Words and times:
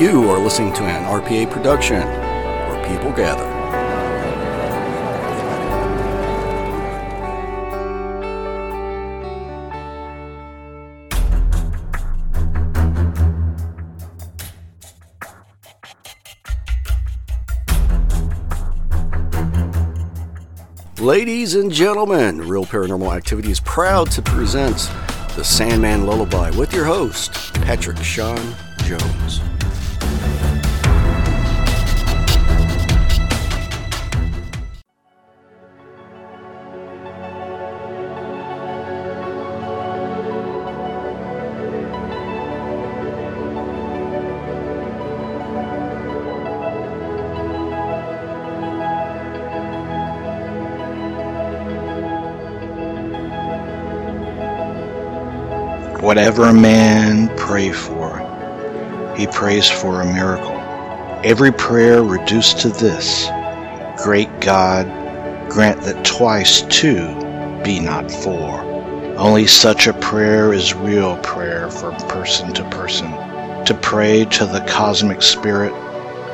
You 0.00 0.30
are 0.30 0.38
listening 0.38 0.72
to 0.76 0.84
an 0.84 1.04
RPA 1.04 1.50
production 1.50 2.00
where 2.00 2.88
people 2.88 3.12
gather. 3.12 3.44
Ladies 20.98 21.56
and 21.56 21.70
gentlemen, 21.70 22.38
Real 22.48 22.64
Paranormal 22.64 23.14
Activity 23.14 23.50
is 23.50 23.60
proud 23.60 24.10
to 24.12 24.22
present 24.22 24.90
The 25.36 25.44
Sandman 25.44 26.06
Lullaby 26.06 26.52
with 26.52 26.72
your 26.72 26.86
host, 26.86 27.34
Patrick 27.56 27.98
Sean 27.98 28.56
Jones. 28.84 29.42
Whatever 56.10 56.46
a 56.46 56.52
man 56.52 57.28
pray 57.36 57.70
for, 57.70 58.18
he 59.16 59.28
prays 59.28 59.70
for 59.70 60.00
a 60.00 60.12
miracle. 60.12 60.58
Every 61.22 61.52
prayer 61.52 62.02
reduced 62.02 62.58
to 62.62 62.68
this 62.68 63.28
Great 64.02 64.28
God, 64.40 64.88
grant 65.48 65.80
that 65.82 66.04
twice 66.04 66.62
two 66.62 67.06
be 67.62 67.78
not 67.78 68.10
four. 68.10 68.60
Only 69.18 69.46
such 69.46 69.86
a 69.86 69.92
prayer 69.92 70.52
is 70.52 70.74
real 70.74 71.16
prayer 71.18 71.70
from 71.70 71.94
person 72.08 72.52
to 72.54 72.64
person. 72.70 73.12
To 73.66 73.78
pray 73.80 74.24
to 74.24 74.46
the 74.46 74.64
cosmic 74.68 75.22
spirit, 75.22 75.72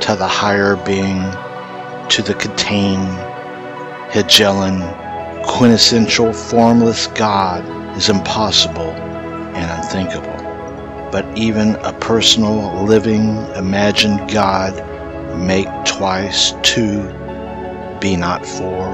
to 0.01 0.17
the 0.17 0.27
higher 0.27 0.77
being, 0.87 1.21
to 2.09 2.23
the 2.23 2.35
contained, 2.41 3.19
Hegelian, 4.11 4.81
quintessential 5.45 6.33
formless 6.33 7.09
God 7.09 7.63
is 7.99 8.09
impossible 8.09 9.06
and 9.57 9.83
unthinkable. 9.83 10.47
But 11.11 11.27
even 11.37 11.77
a 11.77 11.93
personal, 11.95 12.85
living, 12.85 13.37
imagined 13.55 14.31
God 14.31 14.75
make 15.39 15.69
twice 15.85 16.53
two 16.63 17.03
be 18.01 18.17
not 18.17 18.45
four. 18.45 18.89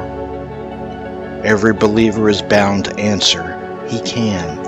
Every 1.45 1.75
believer 1.75 2.29
is 2.29 2.43
bound 2.43 2.85
to 2.85 2.97
answer, 2.97 3.87
he 3.89 4.01
can, 4.03 4.59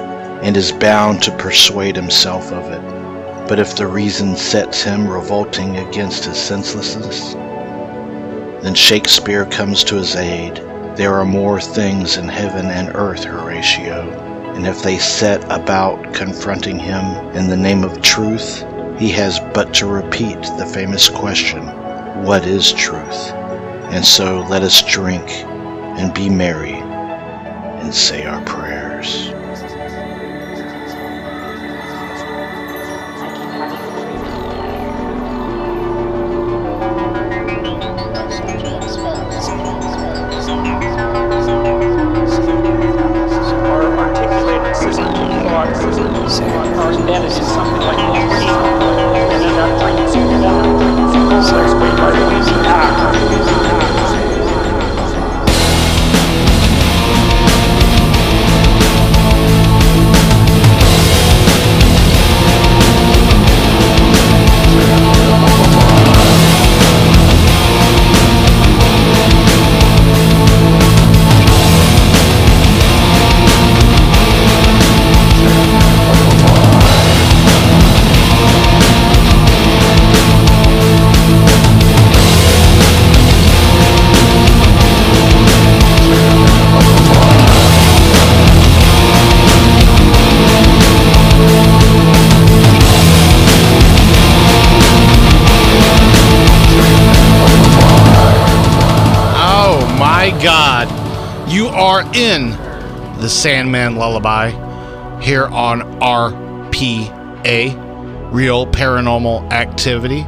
and 0.43 0.57
is 0.57 0.73
bound 0.73 1.23
to 1.23 1.37
persuade 1.37 1.95
himself 1.95 2.51
of 2.53 2.73
it. 2.73 3.49
But 3.49 3.61
if 3.61 3.77
the 3.77 3.87
reason 3.87 4.37
sets 4.37 4.83
him 4.83 5.07
revolting 5.07 5.77
against 5.77 6.25
his 6.25 6.39
senselessness, 6.39 7.35
then 8.65 8.75
Shakespeare 8.75 9.45
comes 9.47 9.85
to 9.85 9.97
his 9.97 10.17
aid. 10.17 10.57
There 10.97 11.15
are 11.15 11.25
more 11.25 11.61
things 11.61 12.17
in 12.17 12.29
heaven 12.29 12.67
and 12.67 12.91
earth, 12.97 13.25
Horatio 13.25 14.24
and 14.55 14.67
if 14.67 14.83
they 14.83 14.99
set 14.99 15.45
about 15.51 16.15
confronting 16.15 16.79
him 16.79 17.05
in 17.37 17.49
the 17.49 17.57
name 17.57 17.83
of 17.83 18.01
truth, 18.03 18.65
he 18.99 19.09
has 19.11 19.41
but 19.53 19.75
to 19.75 19.87
repeat 19.87 20.41
the 20.59 20.71
famous 20.73 21.09
question, 21.09 21.67
What 22.25 22.47
is 22.47 22.73
truth? 22.73 23.33
And 23.91 24.05
so 24.05 24.41
let 24.49 24.63
us 24.63 24.83
drink 24.83 25.29
and 25.29 26.15
be 26.15 26.29
merry 26.29 26.75
and 26.75 27.93
say 27.93 28.25
our 28.25 28.45
prayers. 28.45 29.29
Are 101.95 102.03
in 102.17 102.51
the 103.21 103.29
Sandman 103.29 103.95
Lullaby 103.95 104.51
here 105.21 105.47
on 105.47 105.83
RPA, 106.01 107.45
Real 108.33 108.67
Paranormal 108.67 109.53
Activity. 109.53 110.23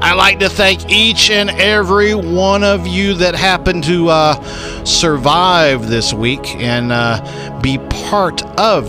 I'd 0.00 0.14
like 0.14 0.38
to 0.38 0.48
thank 0.48 0.90
each 0.90 1.28
and 1.28 1.50
every 1.50 2.14
one 2.14 2.64
of 2.64 2.86
you 2.86 3.12
that 3.14 3.34
happened 3.34 3.84
to 3.84 4.08
uh, 4.08 4.84
survive 4.86 5.90
this 5.90 6.14
week 6.14 6.56
and 6.56 6.90
uh, 6.90 7.60
be 7.60 7.76
part 8.08 8.42
of 8.58 8.86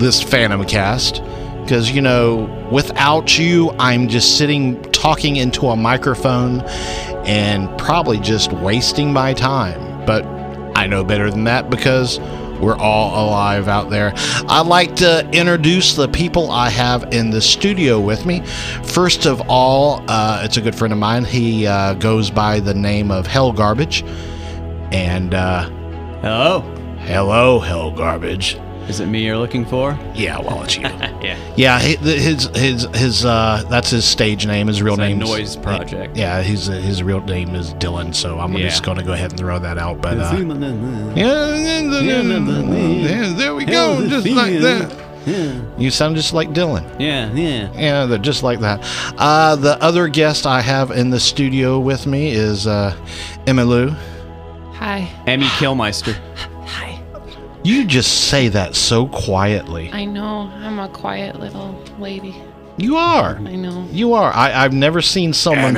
this 0.00 0.20
Phantom 0.20 0.64
Cast. 0.64 1.22
Because, 1.62 1.92
you 1.92 2.02
know, 2.02 2.68
without 2.72 3.38
you, 3.38 3.70
I'm 3.78 4.08
just 4.08 4.36
sitting 4.36 4.82
talking 4.90 5.36
into 5.36 5.68
a 5.68 5.76
microphone 5.76 6.62
and 7.24 7.68
probably 7.78 8.18
just 8.18 8.52
wasting 8.52 9.12
my 9.12 9.32
time. 9.32 10.04
But 10.04 10.35
I 10.86 10.88
know 10.88 11.02
better 11.02 11.32
than 11.32 11.42
that 11.44 11.68
because 11.68 12.20
we're 12.60 12.76
all 12.76 13.26
alive 13.26 13.66
out 13.66 13.90
there. 13.90 14.12
I'd 14.48 14.68
like 14.68 14.94
to 14.96 15.28
introduce 15.32 15.96
the 15.96 16.06
people 16.06 16.52
I 16.52 16.70
have 16.70 17.12
in 17.12 17.30
the 17.30 17.40
studio 17.40 17.98
with 17.98 18.24
me. 18.24 18.42
First 18.84 19.26
of 19.26 19.42
all, 19.48 20.04
uh, 20.08 20.42
it's 20.44 20.58
a 20.58 20.60
good 20.60 20.76
friend 20.76 20.92
of 20.92 21.00
mine. 21.00 21.24
He 21.24 21.66
uh, 21.66 21.94
goes 21.94 22.30
by 22.30 22.60
the 22.60 22.72
name 22.72 23.10
of 23.10 23.26
Hell 23.26 23.50
Garbage. 23.50 24.04
And 24.92 25.34
uh, 25.34 25.68
Hello. 26.20 26.60
hello, 27.00 27.58
Hell 27.58 27.90
Garbage. 27.90 28.56
Is 28.88 29.00
it 29.00 29.06
me 29.06 29.24
you're 29.24 29.36
looking 29.36 29.64
for? 29.64 29.98
Yeah, 30.14 30.38
well, 30.40 30.62
it's 30.62 30.76
you. 30.76 30.82
Yeah. 31.26 31.36
Yeah, 31.56 31.78
his 31.80 32.44
his 32.54 32.82
his 32.94 33.24
uh 33.24 33.64
that's 33.68 33.90
his 33.90 34.04
stage 34.04 34.46
name. 34.46 34.68
His 34.68 34.80
real 34.80 34.96
name 34.96 35.18
noise 35.18 35.56
project. 35.56 36.16
Yeah, 36.16 36.40
his 36.42 36.66
his 36.66 37.02
real 37.02 37.20
name 37.20 37.56
is 37.56 37.74
Dylan. 37.74 38.14
So 38.14 38.38
I'm 38.38 38.52
Yeah. 38.52 38.68
just 38.68 38.84
going 38.84 38.98
to 38.98 39.02
go 39.02 39.12
ahead 39.12 39.30
and 39.32 39.40
throw 39.40 39.58
that 39.58 39.76
out. 39.76 40.00
But 40.00 40.18
uh, 40.20 40.36
Yeah. 41.16 41.80
yeah, 41.82 43.32
there 43.36 43.54
we 43.56 43.64
go, 43.64 44.06
just 44.08 44.28
like 44.28 44.60
that. 44.60 45.02
You 45.78 45.90
sound 45.90 46.14
just 46.14 46.32
like 46.32 46.50
Dylan. 46.50 46.84
Yeah, 47.00 47.32
yeah. 47.32 47.72
Yeah, 47.74 48.06
they're 48.06 48.18
just 48.18 48.44
like 48.44 48.60
that. 48.60 48.80
Uh, 49.18 49.56
the 49.56 49.82
other 49.82 50.06
guest 50.06 50.46
I 50.46 50.60
have 50.60 50.92
in 50.92 51.10
the 51.10 51.18
studio 51.18 51.80
with 51.80 52.06
me 52.06 52.30
is 52.30 52.68
uh, 52.68 52.94
Emma 53.48 53.64
Lou. 53.64 53.90
Hi. 54.74 55.08
Emmy 55.26 55.46
Killmeister. 55.46 56.16
You 57.66 57.84
just 57.84 58.28
say 58.28 58.46
that 58.50 58.76
so 58.76 59.08
quietly. 59.08 59.90
I 59.92 60.04
know. 60.04 60.52
I'm 60.54 60.78
a 60.78 60.88
quiet 60.88 61.40
little 61.40 61.72
lady. 61.98 62.32
You 62.76 62.96
are. 62.96 63.34
I 63.38 63.56
know. 63.56 63.88
You 63.90 64.12
are. 64.12 64.32
I, 64.32 64.64
I've 64.64 64.72
never 64.72 65.02
seen 65.02 65.32
someone, 65.32 65.76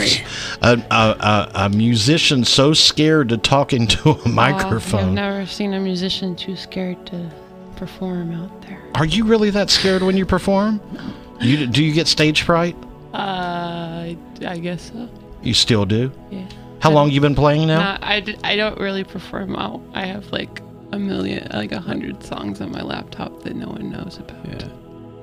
a, 0.61 0.83
a, 0.91 0.95
a, 0.95 1.51
a 1.55 1.69
musician, 1.71 2.45
so 2.45 2.75
scared 2.75 3.31
to 3.31 3.39
talk 3.39 3.73
into 3.73 4.11
a 4.11 4.19
Oh, 4.27 4.39
I've 4.39 5.13
never 5.13 5.47
seen 5.47 5.73
a 5.73 5.81
musician 5.81 6.37
too 6.37 6.57
scared 6.57 7.07
to 7.07 7.31
perform 7.77 8.35
out 8.35 8.61
there. 8.63 8.83
Are 8.95 9.07
you 9.07 9.25
really 9.25 9.49
that 9.49 9.71
scared 9.71 10.03
when 10.03 10.15
you 10.15 10.27
perform? 10.27 10.83
No. 10.93 11.15
You 11.41 11.67
do 11.67 11.83
you 11.83 11.95
get 11.95 12.07
stage 12.07 12.43
fright? 12.43 12.77
Uh, 13.15 13.17
Uh, 13.17 14.15
I 14.47 14.59
guess 14.59 14.91
so. 14.93 15.09
You 15.43 15.55
still 15.55 15.87
do? 15.87 16.13
Yeah. 16.31 16.47
How 16.81 16.91
long 16.91 17.11
you 17.11 17.23
been 17.23 17.35
playing 17.35 17.69
now? 17.69 17.79
Not, 17.79 18.03
I, 18.03 18.37
I 18.45 18.57
don't 18.57 18.79
really 18.79 19.05
perform 19.05 19.57
out. 19.57 19.81
I 19.95 20.05
have 20.05 20.31
like 20.33 20.61
a 20.93 20.99
million, 20.99 21.49
like 21.53 21.73
a 21.73 21.81
hundred 21.81 22.23
songs 22.23 22.61
on 22.61 22.71
my 22.73 22.83
laptop 22.83 23.43
that 23.43 23.55
no 23.57 23.67
one 23.69 23.91
knows 23.91 24.19
about. 24.19 24.45
Yeah. 24.47 24.69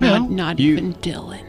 Yeah. 0.02 0.18
Not, 0.20 0.30
not 0.30 0.60
You- 0.60 0.74
even 0.74 0.94
Dylan. 0.96 1.44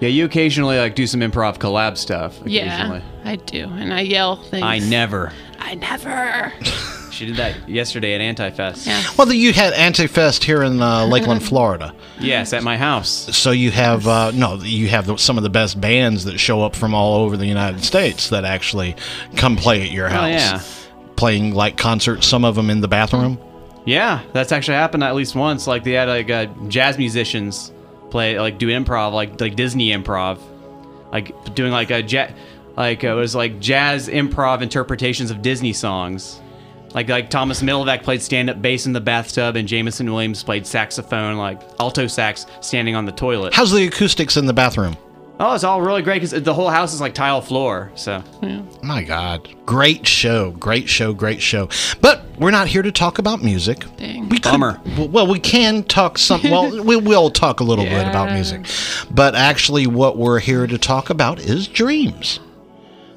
Yeah, 0.00 0.08
you 0.08 0.24
occasionally 0.24 0.78
like 0.78 0.94
do 0.94 1.06
some 1.06 1.20
improv 1.20 1.58
collab 1.58 1.98
stuff. 1.98 2.38
Yeah, 2.46 3.02
I 3.22 3.36
do, 3.36 3.64
and 3.66 3.92
I 3.92 4.00
yell 4.00 4.36
things. 4.36 4.62
I 4.62 4.78
never. 4.78 5.32
I 5.58 5.74
never. 5.74 6.52
She 7.10 7.26
did 7.26 7.36
that 7.36 7.68
yesterday 7.68 8.14
at 8.14 8.20
Antifest. 8.36 8.86
Yeah. 8.86 9.02
Well, 9.18 9.30
you 9.30 9.52
had 9.52 9.74
Antifest 9.74 10.42
here 10.42 10.62
in 10.62 10.80
uh, 10.80 11.04
Lakeland, 11.04 11.42
Florida. 11.44 11.92
Yes, 12.18 12.54
at 12.54 12.62
my 12.62 12.78
house. 12.78 13.10
So 13.36 13.50
you 13.50 13.70
have 13.72 14.06
uh, 14.06 14.30
no, 14.30 14.54
you 14.54 14.88
have 14.88 15.06
the, 15.06 15.18
some 15.18 15.36
of 15.36 15.42
the 15.42 15.50
best 15.50 15.78
bands 15.78 16.24
that 16.24 16.38
show 16.38 16.62
up 16.62 16.74
from 16.74 16.94
all 16.94 17.16
over 17.22 17.36
the 17.36 17.44
United 17.44 17.84
States 17.84 18.30
that 18.30 18.46
actually 18.46 18.96
come 19.36 19.56
play 19.56 19.82
at 19.82 19.90
your 19.90 20.08
house. 20.08 20.22
Oh 20.24 20.28
yeah. 20.28 20.62
Playing 21.16 21.52
like 21.52 21.76
concerts, 21.76 22.26
some 22.26 22.42
of 22.44 22.54
them 22.54 22.70
in 22.70 22.80
the 22.80 22.88
bathroom. 22.88 23.38
Yeah, 23.84 24.22
that's 24.32 24.52
actually 24.52 24.74
happened 24.76 25.02
at 25.04 25.14
least 25.14 25.34
once. 25.34 25.66
Like 25.66 25.84
they 25.84 25.92
had 25.92 26.08
like 26.08 26.30
uh, 26.30 26.46
jazz 26.68 26.98
musicians 26.98 27.72
play, 28.10 28.38
like 28.38 28.58
do 28.58 28.68
improv, 28.68 29.12
like 29.12 29.40
like 29.40 29.56
Disney 29.56 29.90
improv, 29.90 30.38
like 31.12 31.54
doing 31.54 31.72
like 31.72 31.90
a 31.90 32.02
jet, 32.02 32.36
like 32.76 33.04
uh, 33.04 33.08
it 33.08 33.14
was 33.14 33.34
like 33.34 33.60
jazz 33.60 34.08
improv 34.08 34.62
interpretations 34.62 35.30
of 35.30 35.42
Disney 35.42 35.72
songs. 35.72 36.40
Like 36.92 37.08
like 37.08 37.30
Thomas 37.30 37.62
Middlevac 37.62 38.02
played 38.02 38.20
stand 38.20 38.50
up 38.50 38.60
bass 38.60 38.86
in 38.86 38.92
the 38.92 39.00
bathtub, 39.00 39.56
and 39.56 39.66
Jameson 39.66 40.10
Williams 40.10 40.42
played 40.42 40.66
saxophone, 40.66 41.36
like 41.36 41.60
alto 41.78 42.06
sax, 42.06 42.46
standing 42.60 42.94
on 42.94 43.06
the 43.06 43.12
toilet. 43.12 43.54
How's 43.54 43.70
the 43.70 43.86
acoustics 43.86 44.36
in 44.36 44.46
the 44.46 44.52
bathroom? 44.52 44.96
Oh, 45.42 45.54
it's 45.54 45.64
all 45.64 45.80
really 45.80 46.02
great 46.02 46.20
because 46.20 46.42
the 46.42 46.52
whole 46.52 46.68
house 46.68 46.92
is 46.92 47.00
like 47.00 47.14
tile 47.14 47.40
floor. 47.40 47.90
So 47.94 48.22
My 48.82 49.02
God, 49.02 49.48
great 49.64 50.06
show, 50.06 50.50
great 50.50 50.86
show, 50.86 51.14
great 51.14 51.40
show. 51.40 51.70
But 52.02 52.24
we're 52.38 52.50
not 52.50 52.68
here 52.68 52.82
to 52.82 52.92
talk 52.92 53.18
about 53.18 53.42
music. 53.42 53.84
Dang. 53.96 54.28
We 54.28 54.36
could- 54.38 54.42
Bummer. 54.52 54.78
well, 54.98 55.26
we 55.26 55.38
can 55.38 55.82
talk 55.84 56.18
some. 56.18 56.42
Well, 56.42 56.84
we 56.90 56.96
will 56.96 57.30
talk 57.30 57.60
a 57.60 57.64
little 57.64 57.86
bit 57.86 58.06
about 58.06 58.32
music, 58.32 58.66
but 59.10 59.34
actually, 59.34 59.86
what 59.86 60.18
we're 60.18 60.40
here 60.40 60.66
to 60.66 60.76
talk 60.76 61.08
about 61.08 61.38
is 61.40 61.66
dreams. 61.68 62.38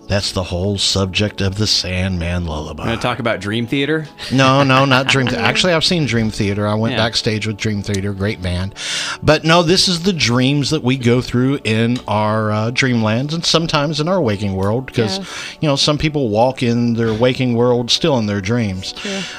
That's 0.07 0.33
the 0.33 0.43
whole 0.43 0.77
subject 0.77 1.39
of 1.41 1.55
the 1.57 1.65
Sandman 1.65 2.45
Lullaby. 2.45 2.83
gonna 2.85 2.97
talk 2.97 3.19
about 3.19 3.39
Dream 3.39 3.65
Theater. 3.65 4.05
No, 4.31 4.61
no, 4.61 4.83
not 4.85 5.07
Dream. 5.07 5.27
Theater. 5.29 5.41
Actually, 5.43 5.73
I've 5.73 5.85
seen 5.85 6.05
Dream 6.05 6.29
Theater. 6.29 6.67
I 6.67 6.75
went 6.75 6.91
Yeah. 6.93 6.97
backstage 7.05 7.47
with 7.47 7.57
Dream 7.57 7.81
Theater, 7.81 8.13
great 8.13 8.41
band. 8.41 8.75
But 9.23 9.43
no, 9.45 9.63
this 9.63 9.87
is 9.87 10.03
the 10.03 10.13
dreams 10.13 10.69
that 10.71 10.83
we 10.83 10.97
go 10.97 11.21
through 11.21 11.59
in 11.63 11.99
our 12.07 12.51
uh, 12.51 12.71
dreamlands 12.71 13.33
and 13.33 13.45
sometimes 13.45 13.99
in 14.01 14.07
our 14.09 14.21
waking 14.21 14.55
world 14.55 14.85
because 14.85 15.17
Yeah. 15.19 15.25
you 15.61 15.67
know 15.69 15.75
some 15.77 15.97
people 15.97 16.29
walk 16.29 16.61
in 16.61 16.93
their 16.93 17.13
waking 17.13 17.55
world 17.55 17.89
still 17.89 18.17
in 18.19 18.25
their 18.25 18.41
dreams. 18.41 18.93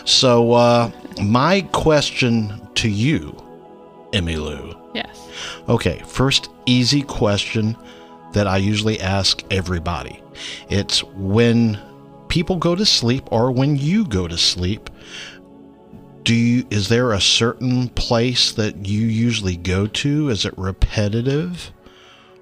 So, 0.06 0.52
uh, 0.52 0.90
my 1.22 1.60
question 1.72 2.60
to 2.76 2.88
you, 2.88 3.36
Emmylou. 4.12 4.76
Yes. 4.94 5.28
Okay, 5.68 6.02
first 6.06 6.48
easy 6.66 7.02
question 7.02 7.76
that 8.34 8.46
I 8.46 8.58
usually 8.58 9.00
ask 9.00 9.42
everybody. 9.50 10.22
It's 10.68 11.02
when 11.04 11.78
people 12.28 12.56
go 12.56 12.74
to 12.74 12.84
sleep 12.84 13.24
or 13.32 13.50
when 13.50 13.76
you 13.76 14.06
go 14.06 14.28
to 14.28 14.36
sleep, 14.36 14.90
do 16.24 16.34
you 16.34 16.66
is 16.70 16.88
there 16.88 17.12
a 17.12 17.20
certain 17.20 17.88
place 17.90 18.52
that 18.52 18.86
you 18.86 19.06
usually 19.06 19.56
go 19.56 19.86
to? 19.86 20.28
Is 20.30 20.44
it 20.44 20.56
repetitive? 20.56 21.72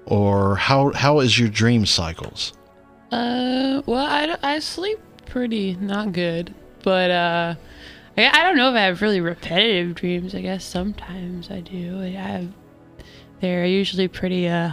Or 0.05 0.55
how 0.55 0.91
how 0.93 1.19
is 1.19 1.37
your 1.37 1.49
dream 1.49 1.85
cycles? 1.85 2.53
Uh, 3.11 3.83
well, 3.85 4.05
I, 4.05 4.35
I 4.41 4.59
sleep 4.59 4.99
pretty 5.27 5.75
not 5.75 6.13
good, 6.13 6.53
but 6.81 7.11
uh, 7.11 7.55
I, 8.17 8.43
don't 8.43 8.57
know 8.57 8.69
if 8.69 8.75
I 8.75 8.81
have 8.81 9.01
really 9.01 9.21
repetitive 9.21 9.95
dreams. 9.95 10.33
I 10.33 10.41
guess 10.41 10.63
sometimes 10.65 11.51
I 11.51 11.59
do. 11.59 12.01
I 12.01 12.07
have. 12.07 12.51
They're 13.39 13.65
usually 13.65 14.07
pretty 14.07 14.47
uh, 14.47 14.71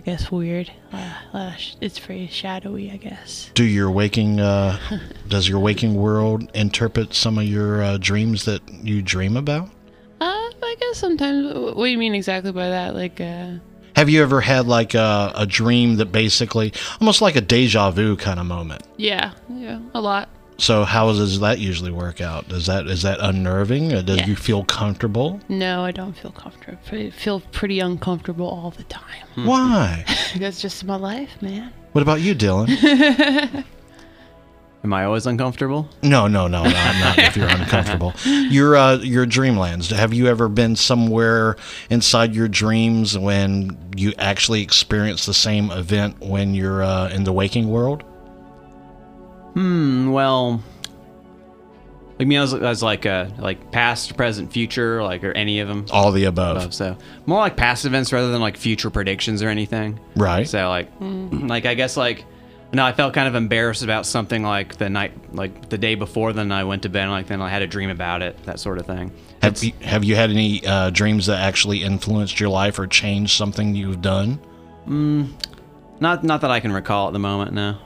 I 0.00 0.02
guess 0.02 0.32
weird. 0.32 0.72
Uh, 0.94 1.12
uh, 1.34 1.52
it's 1.82 1.98
very 1.98 2.26
shadowy, 2.26 2.90
I 2.90 2.96
guess. 2.96 3.50
Do 3.52 3.64
your 3.64 3.90
waking 3.90 4.40
uh 4.40 4.78
does 5.28 5.46
your 5.46 5.58
waking 5.58 5.94
world 5.94 6.50
interpret 6.54 7.12
some 7.12 7.36
of 7.36 7.44
your 7.44 7.82
uh, 7.82 7.98
dreams 7.98 8.46
that 8.46 8.62
you 8.82 9.02
dream 9.02 9.36
about? 9.36 9.68
Uh, 10.18 10.24
I 10.62 10.76
guess 10.80 10.96
sometimes. 10.96 11.52
What 11.76 11.84
do 11.84 11.90
you 11.90 11.98
mean 11.98 12.14
exactly 12.14 12.50
by 12.50 12.70
that? 12.70 12.94
Like, 12.94 13.20
uh, 13.20 13.56
Have 13.94 14.08
you 14.08 14.22
ever 14.22 14.40
had 14.40 14.66
like 14.66 14.94
a, 14.94 15.32
a 15.34 15.44
dream 15.44 15.96
that 15.96 16.06
basically 16.06 16.72
almost 16.98 17.20
like 17.20 17.36
a 17.36 17.42
deja 17.42 17.90
vu 17.90 18.16
kind 18.16 18.40
of 18.40 18.46
moment? 18.46 18.82
yeah, 18.96 19.32
yeah, 19.50 19.80
a 19.92 20.00
lot. 20.00 20.30
So 20.60 20.84
how 20.84 21.10
does 21.10 21.40
that 21.40 21.58
usually 21.58 21.90
work 21.90 22.20
out? 22.20 22.48
Does 22.48 22.66
that 22.66 22.86
is 22.86 23.00
that 23.02 23.18
unnerving? 23.20 23.94
Or 23.94 24.02
does 24.02 24.18
Yeah. 24.18 24.26
you 24.26 24.36
feel 24.36 24.62
comfortable? 24.64 25.40
No, 25.48 25.82
I 25.84 25.90
don't 25.90 26.12
feel 26.12 26.32
comfortable. 26.32 26.78
I 26.92 27.08
feel 27.10 27.40
pretty 27.50 27.80
uncomfortable 27.80 28.46
all 28.46 28.70
the 28.70 28.82
time. 28.84 29.46
Why? 29.46 30.04
That's 30.36 30.60
just 30.60 30.84
my 30.84 30.96
life, 30.96 31.30
man. 31.40 31.72
What 31.92 32.02
about 32.02 32.20
you, 32.20 32.34
Dylan? 32.34 32.68
Am 34.84 34.92
I 34.94 35.04
always 35.04 35.26
uncomfortable? 35.26 35.88
No, 36.02 36.26
no, 36.26 36.46
no, 36.46 36.62
no 36.62 36.70
I'm 36.74 37.00
not. 37.00 37.18
If 37.18 37.36
you're 37.36 37.48
uncomfortable, 37.48 38.12
your 38.24 38.76
uh, 38.76 38.96
your 38.98 39.26
dreamlands. 39.26 39.90
Have 39.94 40.12
you 40.12 40.26
ever 40.26 40.48
been 40.48 40.76
somewhere 40.76 41.56
inside 41.88 42.34
your 42.34 42.48
dreams 42.48 43.16
when 43.18 43.78
you 43.96 44.12
actually 44.18 44.60
experience 44.62 45.24
the 45.24 45.34
same 45.34 45.70
event 45.70 46.20
when 46.20 46.54
you're 46.54 46.82
uh, 46.82 47.08
in 47.08 47.24
the 47.24 47.32
waking 47.32 47.68
world? 47.68 48.04
Hmm. 49.54 49.99
Well, 50.12 50.62
like 52.18 52.28
me, 52.28 52.36
I 52.36 52.42
was, 52.42 52.52
I 52.52 52.58
was 52.58 52.82
like 52.82 53.06
uh 53.06 53.26
like 53.38 53.70
past, 53.72 54.16
present, 54.16 54.52
future, 54.52 55.02
like 55.02 55.24
or 55.24 55.32
any 55.32 55.60
of 55.60 55.68
them. 55.68 55.86
All 55.90 56.12
the 56.12 56.24
above, 56.24 56.56
Above, 56.58 56.74
so 56.74 56.96
more 57.26 57.38
like 57.38 57.56
past 57.56 57.84
events 57.86 58.12
rather 58.12 58.30
than 58.30 58.40
like 58.40 58.56
future 58.56 58.90
predictions 58.90 59.42
or 59.42 59.48
anything. 59.48 59.98
right? 60.16 60.46
So 60.46 60.68
like, 60.68 60.88
like 61.00 61.64
I 61.66 61.74
guess 61.74 61.96
like, 61.96 62.24
no, 62.72 62.84
I 62.84 62.92
felt 62.92 63.14
kind 63.14 63.26
of 63.26 63.34
embarrassed 63.34 63.82
about 63.82 64.06
something 64.06 64.42
like 64.42 64.76
the 64.76 64.88
night, 64.90 65.34
like 65.34 65.70
the 65.70 65.78
day 65.78 65.94
before. 65.94 66.32
Then 66.32 66.52
I 66.52 66.64
went 66.64 66.82
to 66.82 66.88
bed, 66.88 67.04
and 67.04 67.10
like 67.10 67.26
then 67.26 67.40
I 67.40 67.48
had 67.48 67.62
a 67.62 67.66
dream 67.66 67.90
about 67.90 68.20
it, 68.22 68.40
that 68.44 68.60
sort 68.60 68.78
of 68.78 68.86
thing. 68.86 69.12
Have 69.42 69.54
It's- 69.54 69.64
you, 69.64 69.72
have 69.86 70.04
you 70.04 70.14
had 70.14 70.30
any 70.30 70.64
uh, 70.66 70.90
dreams 70.90 71.26
that 71.26 71.40
actually 71.40 71.82
influenced 71.82 72.38
your 72.38 72.50
life 72.50 72.78
or 72.78 72.86
changed 72.86 73.32
something 73.36 73.74
you've 73.74 74.02
done? 74.02 74.38
not 74.86 76.22
not 76.24 76.40
that 76.42 76.50
I 76.50 76.60
can 76.60 76.70
recall 76.72 77.06
at 77.06 77.12
the 77.12 77.18
moment. 77.18 77.52
No. 77.54 77.76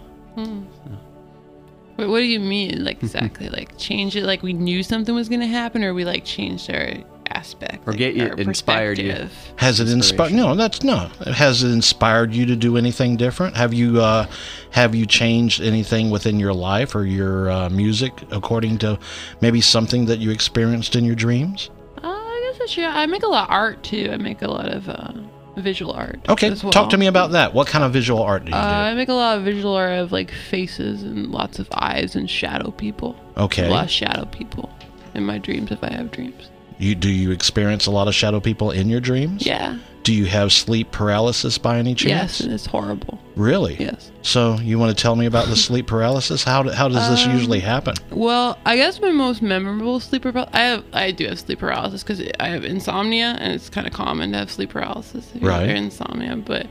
Wait, 1.97 2.07
what 2.07 2.19
do 2.19 2.25
you 2.25 2.41
mean, 2.41 2.85
like 2.85 3.03
exactly? 3.03 3.49
like 3.49 3.77
change 3.79 4.17
it? 4.17 4.25
Like 4.25 4.43
we 4.43 4.53
knew 4.53 4.83
something 4.83 5.15
was 5.15 5.29
gonna 5.29 5.47
happen, 5.47 5.85
or 5.85 5.95
we 5.95 6.05
like 6.05 6.25
changed 6.25 6.71
our 6.71 6.93
aspect, 7.31 7.87
Or 7.87 7.93
like, 7.93 7.99
get 7.99 8.15
you- 8.15 8.27
inspired 8.35 8.99
you. 8.99 9.29
Has 9.57 9.81
it 9.81 9.89
inspired? 9.89 10.33
No, 10.33 10.55
that's 10.55 10.83
no. 10.83 11.09
Has 11.27 11.63
it 11.63 11.71
inspired 11.71 12.35
you 12.35 12.47
to 12.47 12.57
do 12.57 12.77
anything 12.77 13.17
different? 13.17 13.57
Have 13.57 13.73
you 13.73 14.01
uh, 14.01 14.27
have 14.71 14.95
you 14.95 15.07
changed 15.07 15.61
anything 15.63 16.11
within 16.11 16.39
your 16.41 16.53
life 16.53 16.95
or 16.95 17.05
your 17.05 17.51
uh, 17.51 17.69
music 17.71 18.13
according 18.31 18.79
to 18.79 18.99
maybe 19.41 19.61
something 19.61 20.07
that 20.07 20.19
you 20.19 20.31
experienced 20.31 20.97
in 20.97 21.05
your 21.05 21.15
dreams? 21.17 21.71
Uh, 22.03 22.09
I 22.09 22.49
guess 22.51 22.59
that's 22.59 22.73
true. 22.75 22.85
I 22.85 23.07
make 23.07 23.23
a 23.23 23.29
lot 23.29 23.45
of 23.49 23.53
art 23.53 23.83
too. 23.85 24.11
I 24.13 24.17
make 24.17 24.43
a 24.43 24.49
lot 24.49 24.69
of 24.69 24.89
uh, 24.89 25.13
visual 25.57 25.93
art. 25.93 26.21
Okay, 26.29 26.51
well. 26.51 26.73
talk 26.73 26.91
to 26.91 26.99
me 26.99 27.07
about 27.07 27.33
that. 27.33 27.55
What 27.55 27.67
kind 27.67 27.85
of 27.85 27.93
visual 27.93 28.23
art 28.23 28.45
do 28.45 28.51
you 28.51 28.57
Uh, 28.57 28.61
I 28.61 28.95
make 28.95 29.09
a 29.09 29.15
lot 29.15 29.39
of 29.39 29.45
visual 29.45 29.75
art 29.75 29.99
of 29.99 30.13
like 30.13 30.31
faces 30.31 31.03
and 31.03 31.31
lots 31.31 31.59
of 31.59 31.69
eyes 31.73 32.17
and 32.17 32.29
shadow 32.29 32.71
people. 32.71 33.17
Okay. 33.37 33.67
A 33.67 33.71
lot 33.71 33.85
of 33.85 33.91
shadow 33.91 34.25
people 34.27 34.71
in 35.15 35.25
my 35.25 35.39
dreams 35.39 35.71
if 35.71 35.83
I 35.83 35.93
have 35.93 36.11
dreams. 36.11 36.51
You 36.79 36.95
do 36.95 37.11
you 37.11 37.31
experience 37.31 37.87
a 37.87 37.91
lot 37.91 38.09
of 38.09 38.15
shadow 38.15 38.41
people 38.41 38.71
in 38.71 38.89
your 38.89 39.01
dreams? 39.01 39.47
Yeah. 39.47 39.79
Do 40.03 40.13
you 40.13 40.27
have 40.27 40.53
sleep 40.53 40.91
paralysis 40.91 41.57
by 41.57 41.79
any 41.79 41.95
chance? 41.95 42.39
Yes, 42.39 42.41
and 42.41 42.53
it's 42.53 42.67
horrible. 42.67 43.19
Really? 43.37 43.77
Yes. 43.77 44.11
So 44.21 44.57
you 44.57 44.79
want 44.79 44.95
to 44.95 45.03
tell 45.03 45.17
me 45.17 45.25
about 45.25 45.47
the 45.47 45.57
sleep 45.67 45.87
paralysis? 45.87 46.45
How 46.45 46.63
do, 46.63 46.71
how 46.71 46.89
does 46.89 47.09
this 47.09 47.25
Um, 47.25 47.33
usually 47.33 47.61
happen? 47.61 47.95
Well, 48.11 48.59
I 48.67 48.77
guess 48.77 49.01
my 49.01 49.13
most 49.13 49.41
memorable 49.41 50.01
sleep 50.01 50.23
paralysis. 50.23 50.55
I 50.55 50.61
have, 50.61 50.85
I 50.93 51.11
do 51.11 51.27
have 51.27 51.39
sleep 51.39 51.61
paralysis 51.61 52.03
because 52.03 52.23
I 52.39 52.49
have 52.49 52.65
insomnia, 52.65 53.37
and 53.41 53.55
it's 53.55 53.71
kind 53.71 53.87
of 53.87 53.95
common 53.95 54.33
to 54.33 54.39
have 54.39 54.51
sleep 54.51 54.71
paralysis. 54.71 55.27
if 55.35 55.43
Right. 55.43 55.71
Insomnia, 55.71 56.37
but 56.37 56.67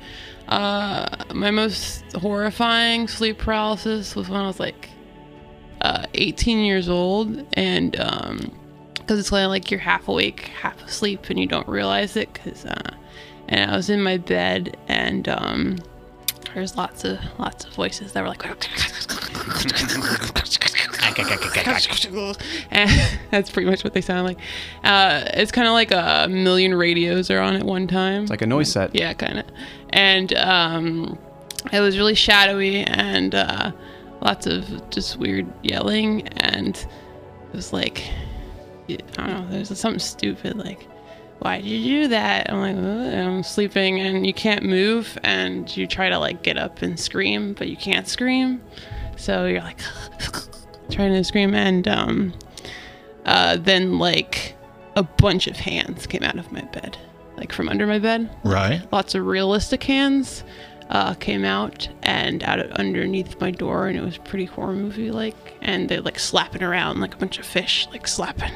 uh, 0.47 1.07
my 1.33 1.49
most 1.49 2.03
horrifying 2.13 3.07
sleep 3.07 3.39
paralysis 3.39 4.15
was 4.15 4.29
when 4.29 4.41
I 4.41 4.45
was 4.45 4.59
like 4.59 4.89
uh, 5.81 6.05
18 6.13 6.59
years 6.59 6.87
old, 6.87 7.47
and 7.53 7.99
um, 7.99 8.51
because 9.05 9.19
it's 9.19 9.31
of 9.31 9.49
like 9.49 9.69
you're 9.69 9.79
half 9.79 10.07
awake, 10.07 10.51
half 10.61 10.81
asleep, 10.83 11.29
and 11.29 11.39
you 11.39 11.45
don't 11.45 11.67
realize 11.67 12.15
it. 12.15 12.31
Because 12.33 12.65
uh, 12.65 12.95
and 13.47 13.71
I 13.71 13.75
was 13.75 13.89
in 13.89 14.01
my 14.01 14.17
bed, 14.17 14.77
and 14.87 15.27
um, 15.27 15.77
there's 16.53 16.77
lots 16.77 17.03
of 17.03 17.19
lots 17.37 17.65
of 17.65 17.73
voices 17.73 18.13
that 18.13 18.21
were 18.21 18.29
like. 18.29 18.45
and 22.71 23.19
that's 23.31 23.51
pretty 23.51 23.69
much 23.69 23.83
what 23.83 23.93
they 23.93 24.01
sound 24.01 24.25
like. 24.25 24.37
Uh, 24.83 25.23
it's 25.33 25.51
kind 25.51 25.67
of 25.67 25.73
like 25.73 25.91
a 25.91 26.27
million 26.29 26.73
radios 26.73 27.29
are 27.29 27.39
on 27.39 27.55
at 27.55 27.63
one 27.63 27.87
time. 27.87 28.23
It's 28.23 28.31
like 28.31 28.41
a 28.41 28.47
noise 28.47 28.71
set. 28.71 28.95
Yeah, 28.95 29.13
kind 29.13 29.39
of. 29.39 29.45
And 29.89 30.33
um, 30.35 31.17
it 31.71 31.79
was 31.79 31.97
really 31.97 32.15
shadowy 32.15 32.83
and 32.83 33.35
uh, 33.35 33.71
lots 34.21 34.47
of 34.47 34.89
just 34.89 35.17
weird 35.17 35.51
yelling. 35.63 36.27
And 36.29 36.77
it 36.77 37.55
was 37.55 37.73
like, 37.73 38.09
I 38.89 39.27
don't 39.27 39.27
know, 39.27 39.47
there's 39.49 39.77
something 39.79 39.99
stupid 39.99 40.57
like, 40.57 40.87
why 41.39 41.57
did 41.61 41.67
you 41.67 42.03
do 42.03 42.07
that? 42.09 42.49
I'm 42.51 42.59
like, 42.59 42.75
I'm 43.17 43.43
sleeping 43.43 43.99
and 43.99 44.25
you 44.25 44.33
can't 44.33 44.63
move. 44.63 45.17
And 45.23 45.75
you 45.75 45.87
try 45.87 46.09
to 46.09 46.17
like 46.17 46.41
get 46.43 46.57
up 46.57 46.81
and 46.81 46.97
scream, 46.99 47.53
but 47.53 47.67
you 47.67 47.75
can't 47.75 48.07
scream. 48.07 48.61
So 49.17 49.45
you're 49.45 49.61
like, 49.61 49.79
trying 50.91 51.13
to 51.13 51.23
scream. 51.23 51.53
And 51.53 51.87
um, 51.87 52.33
uh, 53.25 53.57
then 53.57 53.99
like 53.99 54.55
a 54.95 55.03
bunch 55.03 55.47
of 55.47 55.57
hands 55.57 56.07
came 56.07 56.23
out 56.23 56.37
of 56.37 56.51
my 56.51 56.61
bed, 56.61 56.97
like 57.35 57.51
from 57.51 57.67
under 57.67 57.87
my 57.87 57.99
bed 57.99 58.29
Right. 58.43 58.81
lots 58.93 59.15
of 59.15 59.25
realistic 59.25 59.83
hands 59.83 60.43
uh, 60.89 61.13
came 61.15 61.45
out 61.45 61.87
and 62.03 62.43
out 62.43 62.59
of 62.59 62.71
underneath 62.71 63.39
my 63.39 63.51
door, 63.51 63.87
and 63.87 63.97
it 63.97 64.03
was 64.03 64.17
pretty 64.17 64.45
horror 64.45 64.73
movie 64.73 65.11
like. 65.11 65.35
And 65.61 65.89
they're 65.89 66.01
like 66.01 66.19
slapping 66.19 66.63
around 66.63 66.99
like 66.99 67.13
a 67.13 67.17
bunch 67.17 67.39
of 67.39 67.45
fish, 67.45 67.87
like 67.91 68.07
slapping 68.07 68.51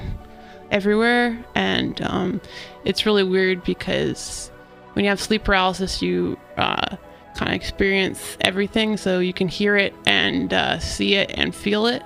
everywhere. 0.72 1.43
And 1.55 2.01
um, 2.01 2.41
it's 2.86 3.05
really 3.05 3.24
weird 3.24 3.63
because 3.63 4.51
when 4.93 5.05
you 5.05 5.10
have 5.10 5.22
sleep 5.22 5.43
paralysis, 5.43 6.01
you 6.01 6.38
uh, 6.57 6.98
kind 7.36 7.50
of 7.50 7.55
experience 7.55 8.38
everything, 8.41 8.98
so 8.98 9.19
you 9.19 9.34
can 9.34 9.48
hear 9.48 9.77
it 9.77 9.93
and 10.05 10.53
uh, 10.53 10.79
see 10.79 11.15
it 11.15 11.31
and 11.36 11.55
feel 11.55 11.86
it. 11.88 12.03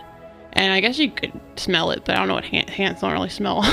And 0.54 0.74
I 0.74 0.82
guess 0.82 1.00
you 1.00 1.10
could 1.10 1.32
smell 1.56 1.92
it, 1.92 2.04
but 2.06 2.16
I 2.16 2.20
don't 2.20 2.28
know 2.28 2.34
what 2.34 2.44
hand- 2.44 2.70
hands 2.70 3.01
don't 3.01 3.13
really 3.13 3.30
smell. 3.30 3.63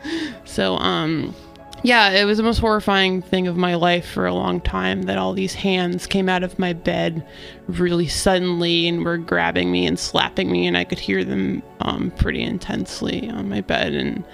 so, 0.44 0.76
um, 0.76 1.34
yeah, 1.82 2.10
it 2.10 2.24
was 2.24 2.38
the 2.38 2.42
most 2.42 2.58
horrifying 2.58 3.22
thing 3.22 3.46
of 3.46 3.56
my 3.56 3.74
life 3.74 4.08
for 4.08 4.26
a 4.26 4.34
long 4.34 4.60
time 4.60 5.02
that 5.02 5.18
all 5.18 5.32
these 5.32 5.54
hands 5.54 6.06
came 6.06 6.28
out 6.28 6.42
of 6.42 6.58
my 6.58 6.72
bed 6.72 7.26
really 7.66 8.08
suddenly 8.08 8.88
and 8.88 9.04
were 9.04 9.18
grabbing 9.18 9.70
me 9.70 9.86
and 9.86 9.98
slapping 9.98 10.50
me, 10.50 10.66
and 10.66 10.76
I 10.76 10.84
could 10.84 10.98
hear 10.98 11.24
them 11.24 11.62
um, 11.80 12.10
pretty 12.12 12.42
intensely 12.42 13.30
on 13.30 13.48
my 13.48 13.60
bed. 13.60 13.94
And 13.94 14.24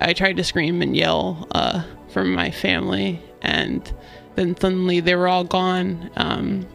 I 0.00 0.12
tried 0.12 0.36
to 0.38 0.44
scream 0.44 0.82
and 0.82 0.96
yell 0.96 1.46
uh, 1.52 1.84
for 2.08 2.24
my 2.24 2.50
family, 2.50 3.22
and 3.42 3.92
then 4.34 4.56
suddenly 4.56 5.00
they 5.00 5.14
were 5.14 5.28
all 5.28 5.44
gone. 5.44 6.10
Um, 6.16 6.66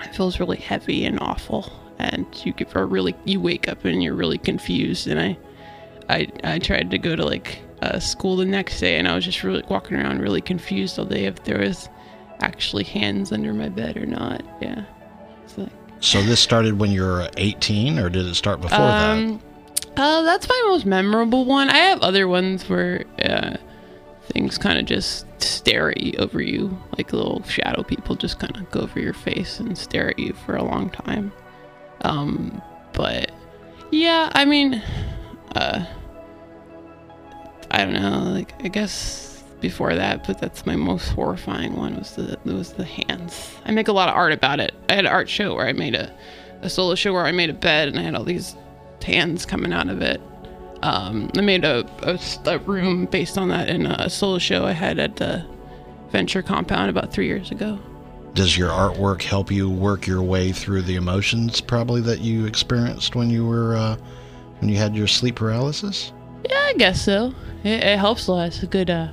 it 0.00 0.14
feels 0.14 0.40
really 0.40 0.58
heavy 0.58 1.04
and 1.04 1.20
awful, 1.20 1.72
and 1.98 2.26
you 2.44 2.52
get 2.52 2.74
really 2.74 3.14
you 3.24 3.40
wake 3.40 3.68
up 3.68 3.84
and 3.84 4.02
you're 4.02 4.14
really 4.14 4.38
confused. 4.38 5.06
And 5.06 5.20
I 5.20 5.38
I 6.08 6.28
I 6.44 6.58
tried 6.58 6.90
to 6.90 6.98
go 6.98 7.14
to 7.14 7.24
like 7.24 7.60
uh, 7.82 7.98
school 7.98 8.36
the 8.36 8.44
next 8.44 8.80
day, 8.80 8.98
and 8.98 9.06
I 9.08 9.14
was 9.14 9.24
just 9.24 9.42
really 9.42 9.62
walking 9.68 9.96
around 9.96 10.20
really 10.20 10.40
confused 10.40 10.98
all 10.98 11.04
day 11.04 11.24
if 11.26 11.42
there 11.44 11.58
was 11.58 11.88
actually 12.40 12.84
hands 12.84 13.32
under 13.32 13.52
my 13.52 13.68
bed 13.68 13.96
or 13.96 14.06
not. 14.06 14.42
Yeah. 14.60 14.84
Like, 15.56 15.68
So 16.00 16.22
this 16.22 16.40
started 16.40 16.78
when 16.78 16.90
you 16.90 17.02
were 17.02 17.28
18, 17.36 17.98
or 17.98 18.08
did 18.08 18.26
it 18.26 18.34
start 18.34 18.60
before 18.60 18.78
that? 18.78 19.10
um, 19.18 19.40
uh, 19.96 20.22
that's 20.22 20.48
my 20.48 20.62
most 20.68 20.86
memorable 20.86 21.44
one. 21.44 21.68
I 21.70 21.76
have 21.78 22.00
other 22.00 22.28
ones 22.28 22.68
where 22.68 23.04
uh, 23.24 23.56
things 24.32 24.56
kind 24.58 24.78
of 24.78 24.84
just 24.86 25.26
stare 25.42 25.90
at 25.90 26.00
you 26.00 26.12
over 26.18 26.40
you, 26.40 26.78
like 26.96 27.12
little 27.12 27.42
shadow 27.44 27.82
people 27.82 28.14
just 28.14 28.38
kind 28.38 28.56
of 28.56 28.70
go 28.70 28.80
over 28.80 29.00
your 29.00 29.14
face 29.14 29.58
and 29.58 29.76
stare 29.76 30.10
at 30.10 30.18
you 30.18 30.32
for 30.46 30.54
a 30.54 30.62
long 30.62 30.90
time. 30.90 31.32
Um, 32.02 32.62
but 32.92 33.32
yeah, 33.90 34.30
I 34.34 34.44
mean, 34.44 34.80
uh, 35.56 35.84
I 37.70 37.84
don't 37.84 37.94
know. 37.94 38.30
Like, 38.32 38.54
I 38.64 38.68
guess 38.68 39.42
before 39.60 39.94
that, 39.94 40.26
but 40.26 40.40
that's 40.40 40.64
my 40.66 40.76
most 40.76 41.08
horrifying 41.10 41.76
one 41.76 41.96
was 41.96 42.14
the 42.14 42.38
was 42.44 42.72
the 42.74 42.84
hands. 42.84 43.54
I 43.64 43.72
make 43.72 43.88
a 43.88 43.92
lot 43.92 44.08
of 44.08 44.14
art 44.14 44.32
about 44.32 44.60
it. 44.60 44.74
I 44.88 44.94
had 44.94 45.04
an 45.04 45.10
art 45.10 45.28
show 45.28 45.54
where 45.54 45.66
I 45.66 45.72
made 45.72 45.94
a 45.94 46.12
a 46.62 46.70
solo 46.70 46.94
show 46.94 47.12
where 47.12 47.24
I 47.24 47.32
made 47.32 47.50
a 47.50 47.54
bed 47.54 47.88
and 47.88 47.98
I 47.98 48.02
had 48.02 48.14
all 48.14 48.24
these 48.24 48.56
hands 49.04 49.46
coming 49.46 49.72
out 49.72 49.88
of 49.88 50.02
it. 50.02 50.20
Um, 50.82 51.30
I 51.36 51.40
made 51.40 51.64
a 51.64 51.88
a 52.46 52.58
room 52.60 53.06
based 53.06 53.36
on 53.36 53.48
that 53.48 53.68
in 53.68 53.86
a 53.86 54.08
solo 54.08 54.38
show 54.38 54.64
I 54.64 54.72
had 54.72 54.98
at 54.98 55.16
the 55.16 55.44
Venture 56.10 56.42
Compound 56.42 56.90
about 56.90 57.12
three 57.12 57.26
years 57.26 57.50
ago. 57.50 57.78
Does 58.34 58.56
your 58.56 58.70
artwork 58.70 59.22
help 59.22 59.50
you 59.50 59.68
work 59.68 60.06
your 60.06 60.22
way 60.22 60.52
through 60.52 60.82
the 60.82 60.94
emotions 60.94 61.60
probably 61.60 62.00
that 62.02 62.20
you 62.20 62.46
experienced 62.46 63.16
when 63.16 63.30
you 63.30 63.44
were 63.44 63.76
uh, 63.76 63.96
when 64.60 64.68
you 64.70 64.76
had 64.76 64.94
your 64.94 65.08
sleep 65.08 65.36
paralysis? 65.36 66.12
Yeah, 66.44 66.56
I 66.56 66.74
guess 66.76 67.02
so. 67.02 67.34
It, 67.64 67.84
it 67.84 67.98
helps 67.98 68.26
a 68.26 68.32
lot. 68.32 68.48
It's 68.48 68.62
a 68.62 68.66
good 68.66 68.90
uh, 68.90 69.08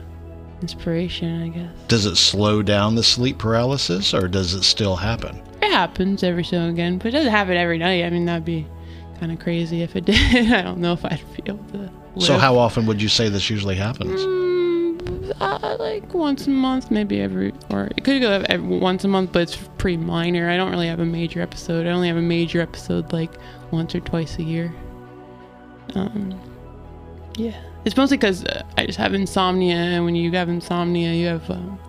inspiration, 0.62 1.44
I 1.44 1.48
guess. 1.50 1.72
Does 1.88 2.05
it 2.05 2.15
slow 2.15 2.62
down 2.62 2.96
the 2.96 3.03
sleep 3.03 3.38
paralysis, 3.38 4.13
or 4.13 4.27
does 4.27 4.53
it 4.53 4.63
still 4.63 4.96
happen? 4.96 5.41
It 5.62 5.72
happens 5.72 6.24
every 6.24 6.44
so 6.44 6.67
again, 6.67 6.98
but 6.98 7.08
it 7.08 7.12
doesn't 7.12 7.32
happen 7.32 7.58
every 7.58 7.77
night. 7.77 8.03
I 8.05 8.10
mean, 8.10 8.25
that'd 8.25 8.46
be 8.46 8.67
kind 9.20 9.32
of 9.32 9.39
crazy 9.39 9.82
if 9.82 9.96
it 9.96 10.05
did. 10.05 10.51
I 10.51 10.62
don't 10.62 10.79
know 10.79 10.94
if 10.94 11.03
I'd 11.05 11.22
be 11.36 11.44
able 11.48 11.63
to. 11.72 11.89
So 12.20 12.38
how 12.38 12.58
often 12.58 12.86
would 12.86 13.01
you 13.01 13.10
say 13.10 13.27
this 13.27 13.50
usually 13.50 13.75
happens? 13.75 14.22
Mm, 14.22 15.36
uh, 15.41 15.75
like 15.79 16.13
once 16.13 16.48
a 16.48 16.50
month, 16.50 16.91
maybe 16.91 17.20
every, 17.20 17.53
or 17.70 17.89
it 17.98 18.03
could 18.03 18.22
go 18.22 18.44
every, 18.48 18.77
once 18.79 19.03
a 19.03 19.08
month, 19.08 19.34
but 19.34 19.41
it's 19.44 19.58
pretty 19.77 19.98
minor. 19.98 20.50
I 20.50 20.55
don't 20.55 20.72
really 20.72 20.88
have 20.88 21.01
a 21.01 21.05
major 21.05 21.41
episode. 21.41 21.86
I 21.86 21.89
only 21.89 22.08
have 22.08 22.17
a 22.17 22.22
major 22.22 22.62
episode 22.62 23.12
like 23.12 23.32
once 23.72 23.94
or 23.96 24.00
twice 24.00 24.38
a 24.38 24.44
year. 24.44 24.74
Um, 25.94 26.39
yeah, 27.38 27.56
it's 27.86 27.96
mostly 27.98 28.18
because 28.18 28.44
uh, 28.46 28.63
I 28.77 28.86
just 28.86 28.98
have 28.98 29.13
insomnia, 29.13 29.75
and 29.75 30.06
when 30.06 30.15
you 30.15 30.32
have 30.32 30.50
insomnia, 30.50 31.12
you 31.13 31.27
have 31.27 31.50
um, 31.50 31.80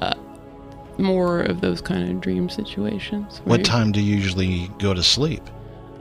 uh, 0.00 0.14
more 0.98 1.40
of 1.40 1.60
those 1.60 1.80
kind 1.80 2.08
of 2.10 2.20
dream 2.20 2.48
situations. 2.48 3.40
What 3.44 3.64
time 3.64 3.92
do 3.92 4.00
you 4.00 4.16
usually 4.16 4.68
go 4.78 4.94
to 4.94 5.02
sleep? 5.02 5.42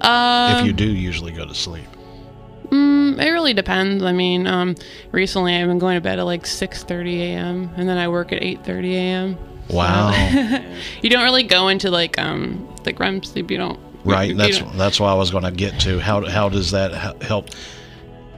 Um, 0.02 0.58
if 0.60 0.66
you 0.66 0.74
do 0.74 0.86
usually 0.86 1.32
go 1.32 1.46
to 1.46 1.56
sleep. 1.56 1.88
Mm, 2.70 3.20
it 3.20 3.32
really 3.32 3.54
depends. 3.54 4.04
I 4.04 4.12
mean, 4.12 4.48
um, 4.48 4.76
recently 5.12 5.56
I've 5.56 5.68
been 5.68 5.80
going 5.80 5.96
to 5.96 6.02
bed 6.02 6.20
at 6.20 6.24
like 6.24 6.44
6:30 6.44 7.20
a.m. 7.20 7.70
and 7.78 7.88
then 7.88 7.98
I 7.98 8.08
work 8.08 8.32
at 8.32 8.42
8:30 8.42 8.94
a.m. 8.94 9.38
Wow. 9.70 10.12
You 11.02 11.10
don't 11.10 11.24
really 11.24 11.44
go 11.44 11.68
into 11.70 11.90
like 11.90 12.20
um 12.20 12.68
like 12.86 13.00
REM 13.00 13.24
sleep. 13.24 13.50
You 13.50 13.58
don't. 13.58 13.80
right. 14.04 14.30
you 14.30 14.36
That's 14.36 14.60
don't- 14.60 14.78
that's 14.78 15.00
what 15.00 15.08
I 15.10 15.14
was 15.16 15.32
going 15.32 15.44
to 15.44 15.52
get 15.52 15.80
to. 15.82 16.00
How 16.00 16.26
how 16.26 16.50
does 16.50 16.72
that 16.72 17.22
help? 17.24 17.50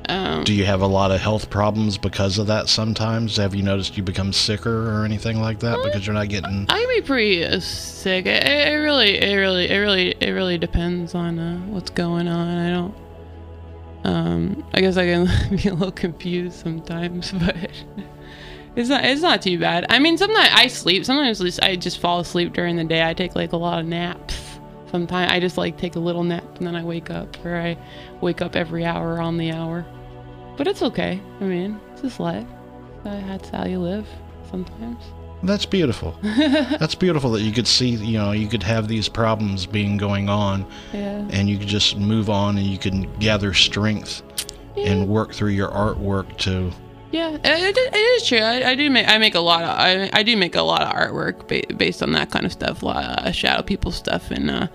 Um, 0.08 0.44
Do 0.44 0.54
you 0.54 0.66
have 0.66 0.82
a 0.82 0.88
lot 0.88 1.12
of 1.12 1.20
health 1.20 1.50
problems 1.50 1.98
because 1.98 2.38
of 2.38 2.48
that? 2.48 2.70
Sometimes 2.70 3.38
have 3.38 3.54
you 3.54 3.64
noticed 3.64 3.98
you 3.98 4.04
become 4.04 4.32
sicker 4.32 4.90
or 4.90 5.06
anything 5.06 5.42
like 5.42 5.60
that 5.60 5.84
because 5.84 6.06
you're 6.06 6.14
not 6.14 6.30
getting? 6.30 6.66
I 6.70 6.80
can 6.80 6.88
be 6.88 7.02
pretty 7.02 7.44
uh, 7.46 7.60
sick. 7.60 8.26
It, 8.26 8.44
it 8.44 8.76
really, 8.76 9.22
it 9.22 9.36
really, 9.36 9.70
it 9.70 9.78
really, 9.78 10.16
it 10.20 10.32
really 10.32 10.58
depends 10.58 11.14
on 11.14 11.40
uh, 11.40 11.60
what's 11.68 11.90
going 11.90 12.28
on. 12.28 12.48
I 12.48 12.70
don't. 12.70 12.96
Um, 14.04 14.64
I 14.74 14.80
guess 14.80 14.96
I 14.96 15.06
can 15.06 15.26
be 15.58 15.68
a 15.68 15.74
little 15.74 15.92
confused 15.92 16.58
sometimes, 16.58 17.32
but 17.40 17.56
it's 18.76 18.90
not. 18.90 19.04
It's 19.04 19.22
not 19.22 19.42
too 19.42 19.60
bad. 19.60 19.86
I 19.90 20.00
mean, 20.00 20.18
sometimes 20.18 20.50
I 20.54 20.68
sleep. 20.68 21.04
Sometimes 21.06 21.60
I 21.60 21.76
just 21.76 22.00
fall 22.00 22.20
asleep 22.22 22.54
during 22.54 22.78
the 22.78 22.86
day. 22.86 23.04
I 23.04 23.14
take 23.14 23.36
like 23.36 23.52
a 23.52 23.58
lot 23.58 23.80
of 23.80 23.86
naps. 23.86 24.40
Sometimes 24.90 25.32
I 25.32 25.42
just 25.42 25.58
like 25.58 25.78
take 25.78 25.98
a 25.98 26.00
little 26.00 26.24
nap 26.24 26.58
and 26.58 26.66
then 26.66 26.76
I 26.78 26.84
wake 26.84 27.10
up, 27.10 27.46
or 27.46 27.58
I 27.58 27.78
wake 28.22 28.42
up 28.42 28.56
every 28.56 28.86
hour 28.86 29.20
on 29.20 29.38
the 29.38 29.52
hour. 29.52 29.86
But 30.58 30.68
it's 30.68 30.82
okay. 30.82 31.22
I 31.40 31.44
mean, 31.44 31.80
it's 31.94 32.02
just 32.02 32.20
life. 32.20 32.46
That's 33.04 33.50
how 33.50 33.66
you 33.66 33.80
live. 33.80 34.08
Sometimes. 34.50 35.02
That's 35.44 35.66
beautiful. 35.66 36.18
that's 36.24 36.96
beautiful 36.96 37.32
that 37.32 37.42
you 37.42 37.52
could 37.52 37.68
see. 37.68 37.90
You 37.90 38.18
know, 38.18 38.32
you 38.32 38.48
could 38.48 38.64
have 38.64 38.88
these 38.88 39.08
problems 39.08 39.66
being 39.66 39.96
going 39.98 40.30
on, 40.30 40.66
Yeah. 40.94 41.28
and 41.30 41.48
you 41.50 41.58
could 41.60 41.68
just 41.68 41.98
move 41.98 42.30
on, 42.30 42.58
and 42.58 42.66
you 42.66 42.78
can 42.80 43.04
gather 43.20 43.54
strength 43.54 44.24
and 44.76 45.08
work 45.08 45.34
through 45.34 45.52
your 45.52 45.70
artwork 45.70 46.38
to. 46.38 46.72
Yeah, 47.12 47.30
it, 47.32 47.42
it, 47.46 47.78
it 47.78 47.96
is 47.96 48.28
true. 48.28 48.40
I, 48.40 48.72
I 48.72 48.76
do 48.76 48.90
make 48.90 49.08
I 49.08 49.18
make 49.20 49.36
a 49.36 49.40
lot 49.40 49.62
of 49.64 49.70
I, 49.70 50.10
I 50.12 50.24
do 50.24 50.36
make 50.36 50.56
a 50.56 50.62
lot 50.64 50.82
of 50.82 50.90
artwork 50.92 51.48
ba- 51.48 51.74
based 51.76 52.02
on 52.04 52.12
that 52.14 52.32
kind 52.32 52.46
of 52.46 52.52
stuff, 52.52 52.82
a 52.82 52.86
lot 52.86 53.04
of 53.06 53.26
uh, 53.28 53.32
shadow 53.32 53.62
people 53.62 53.92
stuff, 53.92 54.32
and 54.32 54.50
uh, 54.50 54.68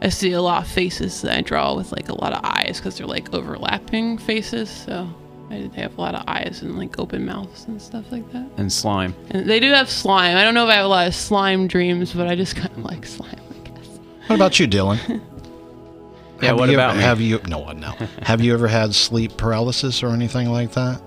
I 0.00 0.08
see 0.08 0.32
a 0.32 0.42
lot 0.42 0.62
of 0.64 0.68
faces 0.68 1.22
that 1.22 1.36
I 1.36 1.42
draw 1.42 1.74
with 1.74 1.92
like 1.92 2.08
a 2.08 2.14
lot 2.14 2.32
of 2.32 2.40
eyes 2.42 2.78
because 2.78 2.96
they're 2.98 3.06
like 3.06 3.32
overlapping 3.34 4.18
faces. 4.18 4.68
So 4.70 5.08
they 5.48 5.80
have 5.80 5.96
a 5.96 6.00
lot 6.00 6.14
of 6.14 6.24
eyes 6.26 6.60
and 6.62 6.76
like 6.78 6.98
open 6.98 7.24
mouths 7.24 7.64
and 7.66 7.80
stuff 7.80 8.04
like 8.10 8.30
that. 8.32 8.46
And 8.56 8.72
slime. 8.72 9.14
And 9.30 9.48
they 9.48 9.60
do 9.60 9.70
have 9.72 9.88
slime. 9.90 10.36
I 10.36 10.44
don't 10.44 10.54
know 10.54 10.64
if 10.64 10.70
I 10.70 10.74
have 10.76 10.84
a 10.84 10.88
lot 10.88 11.06
of 11.06 11.14
slime 11.14 11.68
dreams, 11.68 12.12
but 12.12 12.26
I 12.26 12.34
just 12.34 12.56
kind 12.56 12.70
of 12.72 12.84
like 12.84 13.06
slime. 13.06 13.30
I 13.50 13.68
guess. 13.68 13.86
What 14.26 14.36
about 14.36 14.58
you, 14.60 14.66
Dylan? 14.68 15.20
Yeah, 16.42 16.48
Have 16.48 16.58
what 16.58 16.68
you 16.68 16.74
about 16.74 16.90
ever, 16.90 16.98
me? 16.98 17.02
Have 17.04 17.20
you 17.22 17.40
no 17.48 17.72
no? 17.72 17.92
have 18.22 18.42
you 18.42 18.52
ever 18.52 18.68
had 18.68 18.94
sleep 18.94 19.38
paralysis 19.38 20.02
or 20.02 20.08
anything 20.10 20.50
like 20.50 20.72
that? 20.72 21.00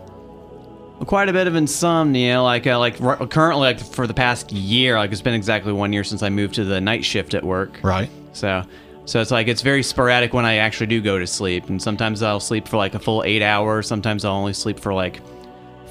quite 1.05 1.29
a 1.29 1.33
bit 1.33 1.45
of 1.45 1.53
insomnia 1.55 2.41
like 2.41 2.65
uh, 2.67 2.77
like 2.79 2.99
r- 2.99 3.25
currently 3.27 3.61
like 3.61 3.79
for 3.79 4.05
the 4.07 4.13
past 4.13 4.51
year 4.51 4.97
like 4.97 5.11
it's 5.11 5.21
been 5.21 5.33
exactly 5.35 5.71
one 5.71 5.93
year 5.93 6.03
since 6.03 6.21
i 6.23 6.29
moved 6.29 6.55
to 6.55 6.65
the 6.65 6.81
night 6.81 7.05
shift 7.05 7.33
at 7.35 7.41
work 7.43 7.79
Right. 7.83 8.09
so 8.33 8.63
So 9.09 9.19
it's 9.19 9.31
like 9.31 9.47
it's 9.47 9.63
very 9.63 9.81
sporadic 9.81 10.35
when 10.35 10.45
I 10.45 10.57
actually 10.57 10.85
do 10.85 11.01
go 11.01 11.17
to 11.17 11.25
sleep, 11.25 11.67
and 11.67 11.81
sometimes 11.81 12.21
I'll 12.21 12.39
sleep 12.39 12.67
for 12.67 12.77
like 12.77 12.93
a 12.93 12.99
full 12.99 13.23
eight 13.23 13.41
hours. 13.41 13.87
Sometimes 13.87 14.23
I'll 14.23 14.35
only 14.35 14.53
sleep 14.53 14.79
for 14.79 14.93
like 14.93 15.19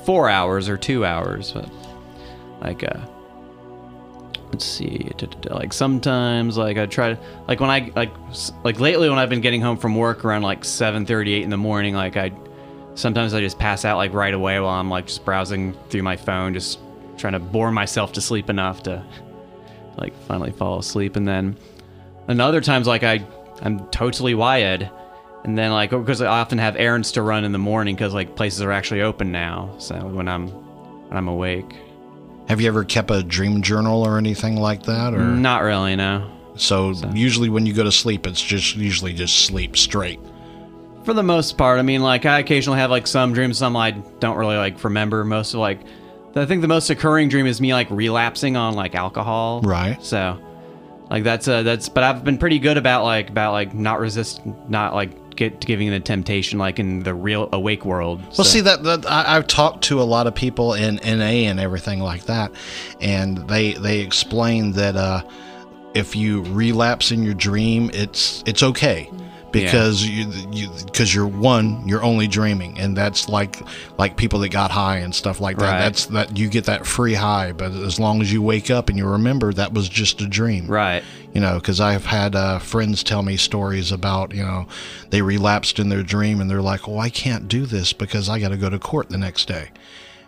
four 0.05 0.31
hours 0.31 0.69
or 0.69 0.77
two 0.77 1.05
hours. 1.05 1.51
But 1.51 1.69
like, 2.61 2.85
uh, 2.85 3.01
let's 4.53 4.65
see, 4.65 5.11
like 5.51 5.73
sometimes 5.73 6.57
like 6.57 6.79
I 6.79 6.87
try 6.87 7.15
to 7.15 7.21
like 7.49 7.59
when 7.59 7.71
I 7.71 7.91
like 7.97 8.13
like 8.63 8.79
lately 8.79 9.11
when 9.11 9.19
I've 9.19 9.31
been 9.31 9.41
getting 9.41 9.63
home 9.63 9.79
from 9.79 9.97
work 9.97 10.25
around 10.25 10.43
like 10.43 10.65
seven 10.65 11.05
thirty 11.05 11.35
eight 11.35 11.43
in 11.43 11.51
the 11.51 11.57
morning, 11.57 11.97
like 11.97 12.17
I 12.17 12.31
sometimes 12.95 13.35
I 13.35 13.41
just 13.41 13.59
pass 13.59 13.85
out 13.85 13.97
like 13.97 14.13
right 14.13 14.33
away 14.33 14.61
while 14.61 14.71
I'm 14.71 14.91
like 14.91 15.09
just 15.09 15.25
browsing 15.25 15.77
through 15.91 16.05
my 16.05 16.17
phone, 16.17 16.55
just 16.55 16.79
trying 17.17 17.33
to 17.33 17.41
bore 17.41 17.73
myself 17.73 18.13
to 18.13 18.21
sleep 18.21 18.49
enough 18.49 18.85
to 18.85 19.05
like 19.97 20.15
finally 20.29 20.53
fall 20.53 20.79
asleep 20.79 21.17
and 21.17 21.27
then 21.27 21.57
and 22.29 22.41
other 22.41 22.61
times 22.61 22.87
like 22.87 23.03
I 23.03 23.25
I'm 23.63 23.87
totally 23.89 24.35
wired 24.35 24.89
and 25.45 25.57
then 25.59 25.73
like 25.73 25.93
oh, 25.93 26.01
because 26.01 26.21
I 26.23 26.27
often 26.27 26.59
have 26.59 26.77
errands 26.77 27.13
to 27.13 27.23
run 27.23 27.45
in 27.45 27.53
the 27.53 27.59
morning 27.59 27.95
because 27.95 28.15
like 28.15 28.37
places 28.37 28.63
are 28.63 28.71
actually 28.73 29.03
open 29.03 29.33
now 29.33 29.75
so 29.79 29.97
when 29.97 30.29
I'm 30.29 30.49
when 30.49 31.17
I'm 31.17 31.29
awake 31.29 31.75
Have 32.49 32.61
you 32.61 32.69
ever 32.69 32.85
kept 32.85 33.11
a 33.11 33.23
dream 33.23 33.63
journal 33.63 34.07
or 34.07 34.19
anything 34.19 34.57
like 34.57 34.85
that? 34.85 35.15
Or 35.15 35.19
not 35.19 35.63
really 35.63 35.97
no 35.97 36.31
so, 36.57 36.93
usually 37.15 37.49
when 37.49 37.67
you 37.67 37.73
go 37.73 37.85
to 37.85 37.93
sleep, 37.93 38.27
it's 38.27 38.43
just 38.43 38.75
usually 38.75 39.13
just 39.13 39.47
sleep 39.47 39.77
straight. 39.77 40.19
for 41.05 41.15
the 41.15 41.23
most 41.23 41.57
part 41.57 41.79
I 41.79 41.83
mean 41.83 42.03
like 42.03 42.27
I 42.27 42.41
occasionally 42.41 42.81
have 42.81 42.91
like 42.91 43.07
some 43.07 43.33
dreams 43.33 43.59
some 43.59 43.77
I 43.77 43.93
don't 43.93 44.37
really 44.37 44.57
like 44.57 44.83
remember 44.83 45.25
most 45.25 45.55
of 45.55 45.61
like 45.61 45.81
I 46.35 46.47
think 46.47 46.61
the 46.63 46.69
most 46.69 46.91
occurring 46.91 47.29
dream 47.29 47.47
is 47.47 47.61
me 47.61 47.73
like 47.73 47.89
relapsing 47.91 48.57
on 48.57 48.75
like 48.75 48.95
alcohol 48.95 49.61
Right. 49.63 50.03
So, 50.03 50.39
like 51.11 51.25
that's 51.25 51.49
uh 51.49 51.63
that's 51.63 51.89
but 51.89 52.05
I've 52.05 52.25
been 52.25 52.39
pretty 52.39 52.59
good 52.59 52.77
about 52.77 53.05
like 53.05 53.31
about 53.31 53.53
like 53.53 53.75
not 53.75 54.01
resist 54.01 54.45
not 54.69 54.95
like 54.95 55.37
get 55.37 55.61
giving 55.61 55.91
the 55.91 56.01
temptation 56.01 56.59
like 56.59 56.79
in 56.79 57.03
the 57.05 57.15
real 57.15 57.49
awake 57.53 57.85
world. 57.85 58.21
Well, 58.37 58.45
see 58.45 58.61
that, 58.63 58.83
that 58.83 59.11
I, 59.11 59.37
I've 59.37 59.47
talked 59.47 59.85
to 59.85 60.01
a 60.01 60.05
lot 60.05 60.27
of 60.27 60.35
people 60.35 60.75
in 60.75 60.97
NA 60.97 61.49
and 61.49 61.61
everything 61.61 62.01
like 62.01 62.25
that, 62.25 62.53
and 63.01 63.49
they 63.49 63.75
they 63.75 64.01
explain 64.01 64.73
that 64.73 64.97
uh, 64.97 65.23
if 65.95 66.17
you 66.17 66.43
relapse 66.43 67.13
in 67.13 67.23
your 67.23 67.35
dream, 67.35 67.91
it's 67.95 68.43
it's 68.47 68.63
okay 68.63 69.11
because 69.53 70.07
you 70.07 70.27
you 70.53 70.69
because 70.85 71.15
you're 71.15 71.27
one 71.27 71.87
you're 71.89 72.03
only 72.03 72.27
dreaming 72.27 72.79
and 72.79 72.97
that's 72.97 73.29
like 73.29 73.57
like 73.99 74.17
people 74.17 74.39
that 74.41 74.51
got 74.51 74.71
high 74.71 74.99
and 74.99 75.15
stuff 75.15 75.41
like 75.41 75.57
that 75.59 75.71
Right. 75.71 75.79
that's 75.81 76.07
that 76.07 76.37
you 76.37 76.49
get 76.49 76.65
that 76.65 76.87
free 76.87 77.15
high 77.15 77.53
but 77.53 77.73
as 77.73 77.99
long 77.99 78.21
as 78.21 78.31
you 78.33 78.43
wake 78.43 78.71
up 78.71 78.89
and 78.89 78.99
you 78.99 79.07
remember 79.07 79.53
that 79.55 79.73
was 79.73 79.89
just 79.89 80.21
a 80.21 80.27
dream 80.27 80.67
right. 80.67 81.03
you 81.33 81.41
know 81.41 81.55
because 81.55 81.81
i've 81.81 82.05
had 82.05 82.35
uh, 82.37 82.59
friends 82.59 83.03
tell 83.03 83.23
me 83.23 83.37
stories 83.39 83.91
about 83.91 84.35
you 84.35 84.43
know 84.43 84.67
they 85.11 85.23
relapsed 85.23 85.79
in 85.79 85.89
their 85.89 86.03
dream 86.03 86.41
and 86.41 86.51
they're 86.51 86.61
like 86.61 86.87
well 86.87 86.99
i 87.01 87.09
can't 87.09 87.49
do 87.49 87.65
this 87.65 87.93
because 87.93 88.29
i 88.29 88.39
got 88.39 88.49
to 88.51 88.57
go 88.59 88.69
to 88.69 88.79
court 88.79 89.09
the 89.09 89.19
next 89.19 89.49
day 89.49 89.71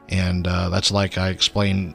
and 0.09 0.47
uh, 0.47 0.69
that's 0.71 0.91
like 0.91 1.19
i 1.19 1.29
explained 1.29 1.95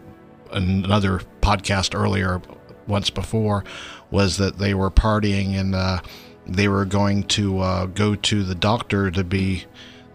in 0.53 0.85
another 0.85 1.21
podcast 1.41 1.99
earlier 1.99 2.41
once 2.87 3.09
before 3.09 3.63
was 4.11 4.37
that 4.37 4.59
they 4.59 4.75
were 4.75 4.91
partying 4.91 5.59
and 5.59 5.73
uh, 5.73 5.99
they 6.47 6.67
were 6.67 6.85
going 6.85 7.23
to 7.23 7.59
uh, 7.59 7.85
go 7.87 8.15
to 8.15 8.43
the 8.43 8.55
doctor 8.55 9.09
to 9.11 9.23
be 9.23 9.65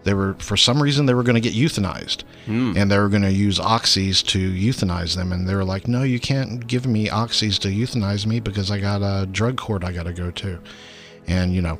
they 0.03 0.13
were 0.15 0.33
for 0.39 0.57
some 0.57 0.81
reason 0.81 1.05
they 1.05 1.13
were 1.13 1.23
going 1.23 1.41
to 1.41 1.47
get 1.49 1.53
euthanized. 1.53 2.23
And 2.47 2.89
they 2.91 2.97
were 2.97 3.07
going 3.07 3.21
to 3.21 3.31
use 3.31 3.59
oxys 3.59 4.25
to 4.27 4.51
euthanize 4.51 5.15
them. 5.15 5.31
And 5.31 5.47
they 5.47 5.53
were 5.55 5.63
like 5.63 5.87
no 5.87 6.01
you 6.03 6.19
can't 6.19 6.65
give 6.65 6.85
me 6.87 7.07
oxys 7.07 7.59
to 7.59 7.67
euthanize 7.69 8.25
me 8.25 8.39
because 8.39 8.71
i 8.71 8.79
got 8.79 9.01
a 9.03 9.25
drug 9.27 9.57
court 9.57 9.83
i 9.83 9.91
got 9.91 10.03
to 10.03 10.13
go 10.13 10.31
to. 10.31 10.59
And 11.27 11.53
you 11.53 11.61
know 11.61 11.77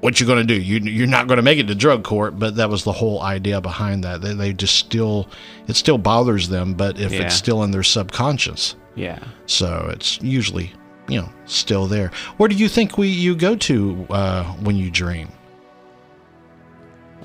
what 0.00 0.18
you 0.18 0.26
going 0.26 0.38
to 0.38 0.54
do? 0.54 0.58
You, 0.58 0.78
you're 0.78 1.06
not 1.06 1.26
going 1.26 1.36
to 1.36 1.42
make 1.42 1.58
it 1.58 1.66
to 1.68 1.74
drug 1.74 2.02
court. 2.04 2.38
But 2.38 2.56
that 2.56 2.70
was 2.70 2.84
the 2.84 2.92
whole 2.92 3.20
idea 3.20 3.60
behind 3.60 4.02
that. 4.04 4.22
They, 4.22 4.32
they 4.32 4.52
just 4.54 4.76
still 4.76 5.28
it 5.68 5.76
still 5.76 5.98
bothers 5.98 6.48
them 6.48 6.72
but 6.74 6.98
if 6.98 7.12
Yeah. 7.12 7.22
it's 7.24 7.34
still 7.34 7.62
in 7.62 7.70
their 7.72 7.82
subconscious. 7.82 8.76
Yeah. 8.96 9.22
so 9.46 9.88
it's 9.92 10.20
usually 10.20 10.72
you 11.10 11.20
know 11.20 11.28
still 11.46 11.86
there 11.86 12.10
where 12.38 12.48
do 12.48 12.54
you 12.54 12.68
think 12.68 12.96
we 12.96 13.08
you 13.08 13.34
go 13.36 13.54
to 13.56 14.06
uh, 14.10 14.44
when 14.64 14.76
you 14.76 14.90
dream 14.90 15.28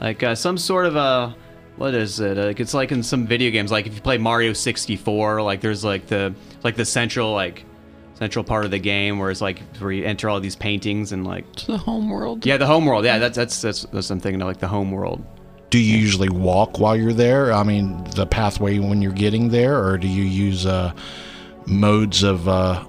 Like 0.01 0.23
uh, 0.23 0.36
some 0.36 0.57
sort 0.57 0.86
of 0.86 0.95
a 0.95 1.36
what 1.77 1.93
is 1.93 2.19
it? 2.21 2.38
Like 2.38 2.60
it's 2.60 2.73
like 2.73 2.91
in 2.91 3.03
some 3.03 3.27
video 3.27 3.51
games. 3.51 3.69
Like 3.71 3.86
if 3.88 3.95
you 3.95 4.01
play 4.01 4.17
Mario 4.17 4.53
64, 4.53 5.41
like 5.41 5.60
there's 5.62 5.83
like 5.83 6.07
the 6.07 6.33
like 6.63 6.75
the 6.75 6.86
central 6.86 7.33
like 7.33 7.65
central 8.13 8.43
part 8.45 8.63
of 8.65 8.71
the 8.71 8.79
game 8.79 9.19
where 9.19 9.29
it's 9.29 9.41
like 9.41 9.60
where 9.79 9.91
you 9.91 10.05
enter 10.05 10.29
all 10.29 10.39
these 10.39 10.55
paintings 10.55 11.12
and 11.12 11.25
like 11.27 11.45
To 11.57 11.73
the 11.73 11.77
home 11.77 12.10
world. 12.10 12.45
yeah 12.45 12.57
the 12.57 12.65
home 12.67 12.86
world. 12.86 13.03
Yeah, 13.05 13.19
that's 13.19 13.36
that's 13.38 13.62
that's, 13.62 13.83
that's 13.91 14.10
I'm 14.10 14.19
thinking 14.21 14.41
of 14.41 14.47
like 14.47 14.60
the 14.60 14.67
home 14.69 14.91
world. 14.91 15.23
do 15.69 15.77
you 15.79 15.97
usually 15.97 16.29
walk 16.29 16.79
while 16.79 16.95
you're 16.95 17.12
there 17.27 17.51
i 17.51 17.63
mean 17.63 18.01
the 18.15 18.25
pathway 18.25 18.79
when 18.79 19.01
you're 19.01 19.12
getting 19.25 19.49
there 19.49 19.83
or 19.83 19.97
do 19.97 20.07
you 20.07 20.23
use 20.23 20.65
uh, 20.65 20.93
modes 21.65 22.23
of 22.23 22.47
uh, 22.47 22.86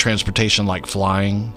transportation 0.00 0.66
like 0.66 0.86
flying 0.86 1.52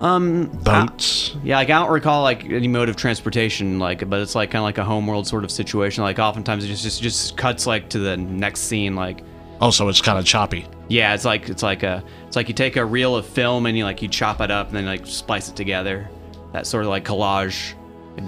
Um, 0.00 0.46
boats 0.62 1.36
Yeah, 1.42 1.56
like 1.56 1.70
I 1.70 1.78
don't 1.80 1.90
recall 1.90 2.22
like 2.22 2.44
any 2.44 2.68
mode 2.68 2.88
of 2.88 2.96
transportation, 2.96 3.78
like, 3.78 4.08
but 4.08 4.20
it's 4.20 4.34
like 4.34 4.50
kind 4.50 4.60
of 4.60 4.64
like 4.64 4.78
a 4.78 4.84
homeworld 4.84 5.26
sort 5.26 5.44
of 5.44 5.50
situation. 5.50 6.04
Like 6.04 6.18
oftentimes 6.18 6.64
it 6.64 6.68
just 6.68 6.82
just 6.82 7.02
just 7.02 7.36
cuts 7.36 7.66
like 7.66 7.88
to 7.90 7.98
the 7.98 8.16
next 8.16 8.60
scene. 8.60 8.94
Like, 8.94 9.22
oh 9.60 9.70
so 9.70 9.88
it's 9.88 10.00
kind 10.00 10.18
of 10.18 10.24
choppy 10.24 10.66
yeah, 10.88 11.14
it's 11.14 11.24
like 11.24 11.48
it's 11.48 11.62
like 11.62 11.82
a 11.82 12.02
it's 12.26 12.36
like 12.36 12.48
you 12.48 12.54
take 12.54 12.76
a 12.76 12.84
reel 12.84 13.14
of 13.14 13.26
film 13.26 13.66
and 13.66 13.76
you 13.76 13.84
like 13.84 14.02
you 14.02 14.08
chop 14.08 14.40
it 14.40 14.50
up 14.50 14.68
and 14.68 14.76
then 14.76 14.86
like 14.86 15.06
splice 15.06 15.48
it 15.48 15.56
together. 15.56 16.08
That 16.52 16.66
sort 16.66 16.84
of 16.84 16.90
like 16.90 17.04
collage, 17.04 17.74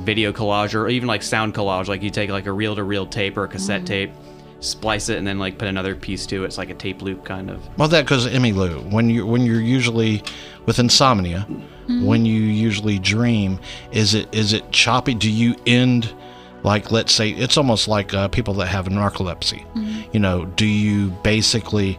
video 0.04 0.32
collage, 0.32 0.74
or 0.74 0.88
even 0.88 1.08
like 1.08 1.22
sound 1.22 1.54
collage. 1.54 1.88
Like 1.88 2.02
you 2.02 2.10
take 2.10 2.30
like 2.30 2.46
a 2.46 2.52
reel 2.52 2.76
to 2.76 2.84
reel 2.84 3.06
tape 3.06 3.36
or 3.38 3.44
a 3.44 3.48
cassette 3.48 3.86
tape, 3.86 4.12
splice 4.60 5.08
it, 5.08 5.18
and 5.18 5.26
then 5.26 5.38
like 5.38 5.58
put 5.58 5.68
another 5.68 5.94
piece 5.96 6.26
to 6.26 6.44
it. 6.44 6.46
It's 6.46 6.58
like 6.58 6.70
a 6.70 6.74
tape 6.74 7.02
loop 7.02 7.24
kind 7.24 7.50
of. 7.50 7.60
well 7.78 7.88
that 7.88 8.06
goes 8.06 8.26
emmy 8.26 8.52
lou 8.52 8.80
when 8.82 9.10
you 9.10 9.26
when 9.26 9.42
you're 9.42 9.60
usually 9.60 10.22
with 10.66 10.78
insomnia 10.78 11.46
when 11.88 12.24
you 12.24 12.40
usually 12.40 12.98
dream 13.00 13.58
is 13.90 14.14
it 14.14 14.32
is 14.32 14.52
it 14.52 14.70
choppy? 14.70 15.14
Do 15.14 15.30
you 15.30 15.56
end 15.66 16.14
like 16.62 16.92
let's 16.92 17.12
say 17.12 17.30
it's 17.30 17.56
almost 17.56 17.88
like 17.88 18.14
uh, 18.14 18.28
people 18.28 18.54
that 18.54 18.66
have 18.66 18.86
narcolepsy. 18.86 19.64
You 20.12 20.20
know 20.20 20.44
do 20.44 20.66
you 20.66 21.10
basically 21.22 21.98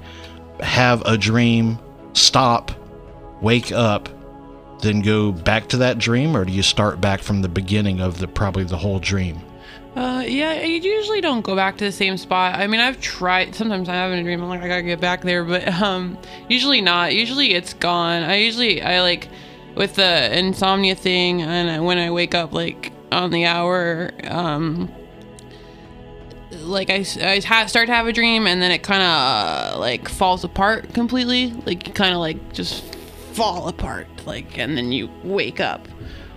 have 0.61 1.01
a 1.05 1.17
dream 1.17 1.77
stop 2.13 2.71
wake 3.41 3.71
up 3.71 4.07
then 4.81 5.01
go 5.01 5.31
back 5.31 5.67
to 5.69 5.77
that 5.77 5.97
dream? 5.99 6.35
Or 6.35 6.45
do 6.45 6.51
you 6.51 6.63
start 6.63 6.99
back 7.01 7.21
from 7.21 7.41
the 7.41 7.49
beginning 7.49 7.99
of 7.99 8.17
the 8.19 8.27
probably 8.27 8.63
the 8.63 8.77
whole 8.77 8.99
dream 8.99 9.39
Uh, 9.95 10.23
yeah, 10.25 10.51
I 10.51 10.63
usually 10.63 11.19
don't 11.19 11.41
go 11.41 11.53
back 11.55 11.77
to 11.77 11.83
the 11.85 11.91
same 11.91 12.15
spot. 12.17 12.55
I 12.55 12.67
mean, 12.67 12.79
I've 12.79 13.01
tried. 13.01 13.53
Sometimes 13.55 13.89
I 13.89 13.95
have 13.95 14.11
a 14.11 14.23
dream. 14.23 14.41
I'm 14.41 14.47
like, 14.47 14.61
I 14.61 14.67
gotta 14.69 14.83
get 14.83 15.01
back 15.01 15.21
there, 15.21 15.43
but 15.43 15.67
um, 15.81 16.17
usually 16.47 16.79
not. 16.81 17.13
Usually 17.13 17.53
it's 17.53 17.73
gone. 17.73 18.23
I 18.23 18.35
usually 18.35 18.81
I 18.81 19.01
like 19.01 19.27
with 19.75 19.95
the 19.95 20.37
insomnia 20.37 20.95
thing, 20.95 21.41
and 21.41 21.69
I- 21.69 21.79
when 21.81 21.97
I 21.97 22.09
wake 22.11 22.33
up 22.33 22.53
like 22.53 22.93
on 23.11 23.31
the 23.31 23.45
hour, 23.45 24.11
um, 24.29 24.89
like 26.61 26.89
I, 26.89 26.99
ha- 27.45 27.65
start 27.65 27.87
to 27.87 27.93
have 27.93 28.07
a 28.07 28.13
dream, 28.13 28.47
and 28.47 28.61
then 28.61 28.71
it 28.71 28.83
kind 28.83 29.03
of 29.03 29.79
like 29.79 30.07
falls 30.07 30.45
apart 30.45 30.93
completely. 30.93 31.51
Like 31.65 31.93
kind 31.95 32.13
of 32.13 32.21
like 32.21 32.53
just 32.53 32.95
fall 33.33 33.67
apart, 33.67 34.07
like, 34.25 34.57
and 34.57 34.77
then 34.77 34.93
you 34.93 35.09
wake 35.23 35.59
up 35.59 35.85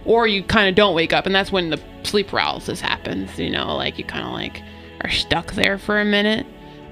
or 0.04 0.26
you 0.26 0.42
kind 0.42 0.68
of 0.68 0.74
don't 0.74 0.94
wake 0.94 1.12
up 1.14 1.24
and 1.24 1.34
that's 1.34 1.50
when 1.50 1.70
the 1.70 1.80
sleep 2.04 2.28
paralysis 2.28 2.80
happens 2.80 3.38
you 3.38 3.50
know 3.50 3.76
like 3.76 3.98
you 3.98 4.04
kind 4.04 4.26
of 4.26 4.32
like 4.32 4.62
are 5.02 5.10
stuck 5.10 5.52
there 5.52 5.78
for 5.78 6.00
a 6.00 6.04
minute. 6.04 6.46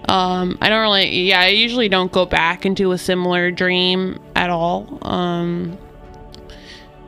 Um 0.08 0.58
i 0.60 0.68
don't 0.68 0.82
really 0.82 1.08
yeah 1.22 1.40
i 1.40 1.46
usually 1.48 1.88
don't 1.88 2.10
go 2.10 2.26
back 2.26 2.66
into 2.66 2.90
a 2.92 2.98
similar 2.98 3.50
dream 3.50 4.18
at 4.34 4.50
all. 4.50 4.98
Um 5.02 5.78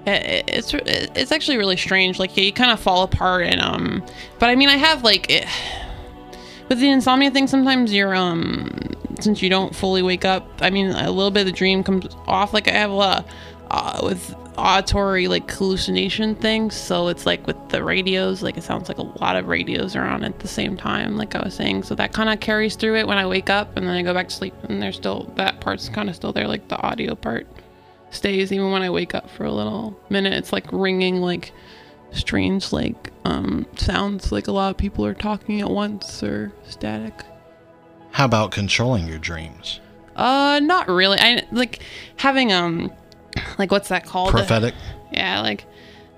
it, 0.06 0.44
it's 0.48 0.74
it's 0.74 1.32
actually 1.32 1.56
really 1.56 1.76
strange 1.76 2.18
like 2.18 2.36
you 2.36 2.52
kind 2.52 2.70
of 2.70 2.78
fall 2.78 3.02
apart 3.04 3.44
and 3.44 3.60
um 3.60 4.04
but 4.38 4.50
i 4.50 4.54
mean 4.54 4.68
i 4.68 4.76
have 4.76 5.02
like 5.02 5.30
it, 5.30 5.46
with 6.68 6.78
the 6.78 6.90
insomnia 6.90 7.30
thing 7.30 7.46
sometimes 7.46 7.92
you're 7.92 8.14
um 8.14 8.70
since 9.20 9.40
you 9.40 9.48
don't 9.48 9.74
fully 9.74 10.02
wake 10.02 10.24
up 10.24 10.46
i 10.60 10.68
mean 10.68 10.88
a 10.88 11.10
little 11.10 11.30
bit 11.30 11.40
of 11.40 11.46
the 11.46 11.52
dream 11.52 11.82
comes 11.82 12.06
off 12.26 12.52
like 12.52 12.68
i 12.68 12.72
have 12.72 12.90
a 12.90 12.94
lot 12.94 13.26
uh, 13.70 14.00
with 14.02 14.34
auditory 14.56 15.28
like 15.28 15.50
hallucination 15.50 16.34
things. 16.34 16.74
So 16.74 17.08
it's 17.08 17.26
like 17.26 17.46
with 17.46 17.56
the 17.68 17.82
radios 17.82 18.42
like 18.42 18.56
it 18.56 18.62
sounds 18.62 18.88
like 18.88 18.98
a 18.98 19.02
lot 19.02 19.36
of 19.36 19.48
radios 19.48 19.96
are 19.96 20.04
on 20.04 20.24
at 20.24 20.38
the 20.40 20.48
same 20.48 20.76
time 20.76 21.16
like 21.16 21.34
i 21.34 21.42
was 21.42 21.54
saying. 21.54 21.82
So 21.84 21.94
that 21.94 22.12
kind 22.12 22.28
of 22.28 22.40
carries 22.40 22.76
through 22.76 22.96
it 22.96 23.06
when 23.06 23.18
i 23.18 23.26
wake 23.26 23.50
up 23.50 23.76
and 23.76 23.86
then 23.86 23.94
i 23.94 24.02
go 24.02 24.14
back 24.14 24.28
to 24.28 24.34
sleep 24.34 24.54
and 24.64 24.82
there's 24.82 24.96
still 24.96 25.32
that 25.36 25.60
part's 25.60 25.88
kind 25.88 26.08
of 26.08 26.16
still 26.16 26.32
there 26.32 26.48
like 26.48 26.68
the 26.68 26.80
audio 26.80 27.14
part 27.14 27.46
stays 28.10 28.52
even 28.52 28.70
when 28.70 28.82
i 28.82 28.90
wake 28.90 29.14
up 29.14 29.28
for 29.30 29.44
a 29.44 29.52
little 29.52 29.98
minute. 30.08 30.34
It's 30.34 30.52
like 30.52 30.72
ringing 30.72 31.20
like 31.20 31.52
strange 32.12 32.72
like 32.72 33.10
um 33.24 33.66
sounds 33.76 34.30
like 34.30 34.46
a 34.46 34.52
lot 34.52 34.70
of 34.70 34.76
people 34.76 35.04
are 35.04 35.14
talking 35.14 35.60
at 35.60 35.70
once 35.70 36.22
or 36.22 36.52
static. 36.68 37.14
How 38.12 38.26
about 38.26 38.52
controlling 38.52 39.08
your 39.08 39.18
dreams? 39.18 39.80
Uh, 40.14 40.60
not 40.62 40.88
really. 40.88 41.18
I 41.18 41.42
like 41.50 41.80
having 42.16 42.52
um 42.52 42.92
like 43.58 43.70
what's 43.70 43.88
that 43.88 44.04
called? 44.06 44.30
Prophetic. 44.30 44.74
Yeah, 45.12 45.40
like 45.40 45.64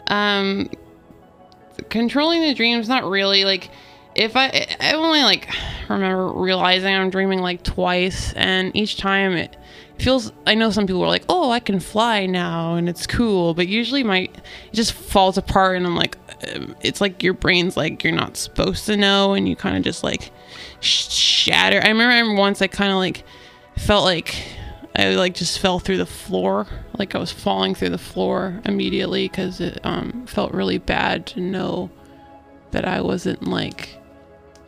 um 0.09 0.70
controlling 1.88 2.42
the 2.42 2.55
dreams 2.55 2.88
not 2.88 3.05
really 3.05 3.44
like 3.44 3.70
if 4.14 4.35
I 4.37 4.66
I 4.81 4.92
only 4.94 5.22
like 5.22 5.48
remember 5.88 6.29
realizing 6.33 6.94
I'm 6.94 7.11
dreaming 7.11 7.40
like 7.40 7.62
twice 7.62 8.33
and 8.33 8.74
each 8.74 8.96
time 8.96 9.33
it 9.33 9.57
feels 9.98 10.33
I 10.46 10.55
know 10.55 10.70
some 10.70 10.87
people 10.87 11.02
are 11.02 11.09
like, 11.09 11.24
"Oh, 11.29 11.50
I 11.50 11.61
can 11.61 11.81
fly 11.81 12.26
now 12.26 12.74
and 12.74 12.88
it's 12.88 13.07
cool." 13.07 13.55
But 13.55 13.68
usually 13.68 14.02
my 14.02 14.20
it 14.20 14.40
just 14.72 14.92
falls 14.92 15.37
apart 15.38 15.76
and 15.76 15.87
I'm 15.87 15.96
like 15.96 16.16
um, 16.55 16.74
it's 16.81 17.00
like 17.00 17.22
your 17.22 17.35
brain's 17.35 17.76
like 17.76 18.05
you're 18.05 18.12
not 18.12 18.37
supposed 18.37 18.87
to 18.87 18.96
know 18.96 19.35
and 19.35 19.48
you 19.48 19.57
kind 19.57 19.76
of 19.76 19.83
just 19.83 20.02
like 20.02 20.31
sh- 20.81 21.09
shatter. 21.11 21.81
I 21.83 21.88
remember 21.88 22.35
once 22.35 22.62
I 22.62 22.66
kind 22.66 22.90
of 22.92 22.98
like 22.98 23.24
felt 23.76 24.05
like 24.05 24.35
I 24.97 25.11
like 25.11 25.35
just 25.35 25.59
fell 25.59 25.79
through 25.79 25.99
the 25.99 26.07
floor, 26.07 26.67
like 26.99 27.15
I 27.15 27.19
was 27.19 27.31
falling 27.31 27.75
through 27.75 27.91
the 27.91 27.99
floor 27.99 28.61
immediately 28.65 29.29
because 29.29 29.61
it 29.61 29.79
um, 29.85 30.27
felt 30.27 30.55
really 30.55 30.79
bad 30.79 31.27
to 31.29 31.41
know 31.41 31.91
that 32.71 32.87
I 32.87 33.03
wasn't 33.03 33.47
like 33.47 33.99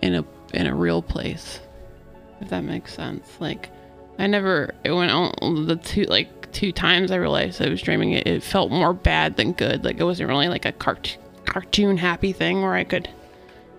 in 0.02 0.14
a 0.14 0.24
in 0.52 0.66
a 0.66 0.74
real 0.74 1.00
place. 1.00 1.60
If 2.40 2.50
that 2.50 2.62
makes 2.62 2.94
sense. 2.94 3.38
Like 3.40 3.70
I 4.18 4.26
never 4.26 4.74
it 4.84 4.92
went 4.92 5.12
on 5.12 5.66
the 5.66 5.76
two 5.76 6.04
like 6.04 6.52
two 6.52 6.72
times 6.72 7.10
I 7.10 7.16
realized 7.16 7.62
I 7.62 7.70
was 7.70 7.80
dreaming 7.80 8.12
it. 8.12 8.26
It 8.26 8.42
felt 8.42 8.70
more 8.70 8.92
bad 8.92 9.36
than 9.36 9.52
good. 9.52 9.82
Like 9.82 9.98
it 9.98 10.04
wasn't 10.04 10.28
really 10.28 10.48
like 10.48 10.66
a 10.66 10.72
cart- 10.72 11.16
cartoon 11.46 11.96
happy 11.96 12.32
thing 12.32 12.60
where 12.60 12.74
I 12.74 12.84
could 12.84 13.08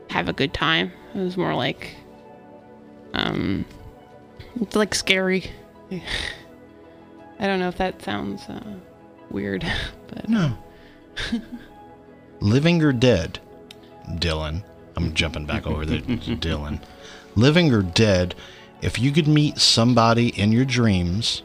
have 0.10 0.28
a 0.28 0.34
good 0.34 0.54
time. 0.54 0.92
It 1.14 1.20
was 1.20 1.38
more 1.38 1.54
like 1.54 1.96
um 3.14 3.66
it's 4.60 4.76
like 4.76 4.96
scary. 4.96 5.46
I 7.40 7.48
don't 7.48 7.60
know 7.60 7.70
if 7.70 7.78
that 7.78 8.02
sounds 8.02 8.44
uh, 8.50 8.74
weird, 9.32 9.66
but 10.08 10.28
No. 10.30 10.58
Living 12.42 12.82
or 12.84 12.94
dead, 12.94 13.40
Dylan. 14.16 14.64
I'm 14.96 15.14
jumping 15.14 15.46
back 15.46 15.68
over 15.68 15.86
there, 15.86 16.00
Dylan. 16.02 16.82
Living 17.36 17.74
or 17.74 17.82
dead, 17.82 18.36
if 18.82 18.98
you 19.00 19.12
could 19.12 19.28
meet 19.28 19.58
somebody 19.60 20.30
in 20.40 20.52
your 20.52 20.66
dreams, 20.66 21.44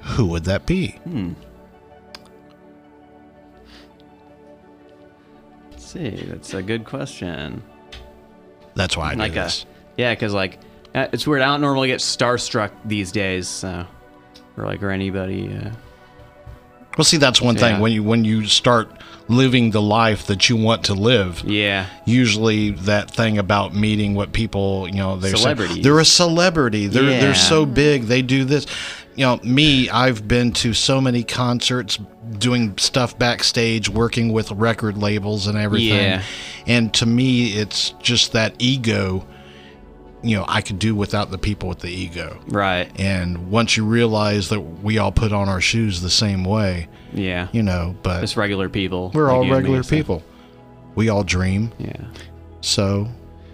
who 0.00 0.26
would 0.26 0.44
that 0.44 0.66
be? 0.66 0.88
Hmm. 1.04 1.32
Let's 5.70 5.84
see, 5.86 6.10
that's 6.10 6.54
a 6.54 6.62
good 6.62 6.84
question. 6.84 7.62
That's 8.74 8.96
why 8.96 9.10
I 9.10 9.14
do 9.14 9.20
like 9.20 9.32
a, 9.32 9.34
this. 9.34 9.66
yeah, 9.96 10.12
because 10.14 10.34
like 10.34 10.58
uh, 10.94 11.08
it's 11.12 11.26
weird. 11.26 11.42
I 11.42 11.46
don't 11.46 11.60
normally 11.60 11.88
get 11.88 12.00
starstruck 12.00 12.70
these 12.84 13.12
days, 13.12 13.48
so 13.48 13.86
or 14.56 14.64
like 14.64 14.82
or 14.82 14.90
anybody. 14.90 15.48
Uh, 15.54 15.70
Well, 16.96 17.04
see, 17.04 17.18
that's 17.18 17.42
one 17.42 17.56
thing 17.56 17.78
when 17.80 17.92
you 17.92 18.02
when 18.02 18.24
you 18.24 18.46
start 18.46 18.90
living 19.28 19.70
the 19.72 19.82
life 19.82 20.26
that 20.28 20.48
you 20.48 20.56
want 20.56 20.84
to 20.84 20.94
live. 20.94 21.42
yeah, 21.44 21.86
Usually, 22.04 22.70
that 22.70 23.10
thing 23.10 23.38
about 23.38 23.74
meeting 23.74 24.14
what 24.14 24.32
people, 24.32 24.86
you 24.88 24.94
know, 24.98 25.16
they're 25.16 25.30
saying, 25.32 25.42
Celebrities. 25.42 25.82
they're 25.82 25.98
a 25.98 26.04
celebrity. 26.04 26.86
They're 26.86 27.02
Yeah. 27.10 27.20
they're 27.20 27.34
so 27.34 27.66
big. 27.66 28.04
They 28.04 28.22
do 28.22 28.44
this. 28.44 28.66
You 29.16 29.24
know, 29.26 29.40
me, 29.42 29.88
I've 29.90 30.28
been 30.28 30.52
to 30.52 30.72
so 30.74 31.00
many 31.00 31.22
concerts, 31.24 31.98
doing 32.38 32.74
stuff 32.78 33.18
backstage, 33.18 33.88
working 33.88 34.32
with 34.32 34.50
record 34.52 34.96
labels 34.96 35.46
and 35.48 35.58
everything. 35.58 35.88
Yeah. 36.02 36.22
And 36.66 36.92
to 36.94 37.06
me, 37.06 37.48
it's 37.52 37.94
just 38.02 38.32
that 38.32 38.54
ego. 38.58 39.26
You 40.26 40.38
know, 40.38 40.44
I 40.48 40.60
could 40.60 40.78
do 40.78 40.94
without 40.94 41.30
the 41.30 41.38
people 41.38 41.68
with 41.68 41.80
the 41.80 41.90
ego. 41.90 42.40
right. 42.48 42.90
And 42.98 43.50
once 43.50 43.76
you 43.76 43.84
realize 43.84 44.48
that 44.48 44.60
we 44.60 44.98
all 44.98 45.12
put 45.12 45.32
on 45.32 45.48
our 45.48 45.60
shoes 45.60 46.00
the 46.00 46.10
same 46.10 46.44
way, 46.44 46.88
Yeah, 47.12 47.48
you 47.52 47.62
know, 47.62 47.94
but 48.02 48.20
just 48.22 48.36
regular 48.36 48.68
people. 48.68 49.12
we're 49.14 49.26
like 49.28 49.34
all 49.34 49.44
you 49.44 49.50
me, 49.50 49.56
regular 49.56 49.82
so- 49.82 49.90
people. 49.96 50.22
We 50.96 51.10
all 51.10 51.22
dream. 51.22 51.70
Yeah. 51.78 52.06
So, 52.62 53.06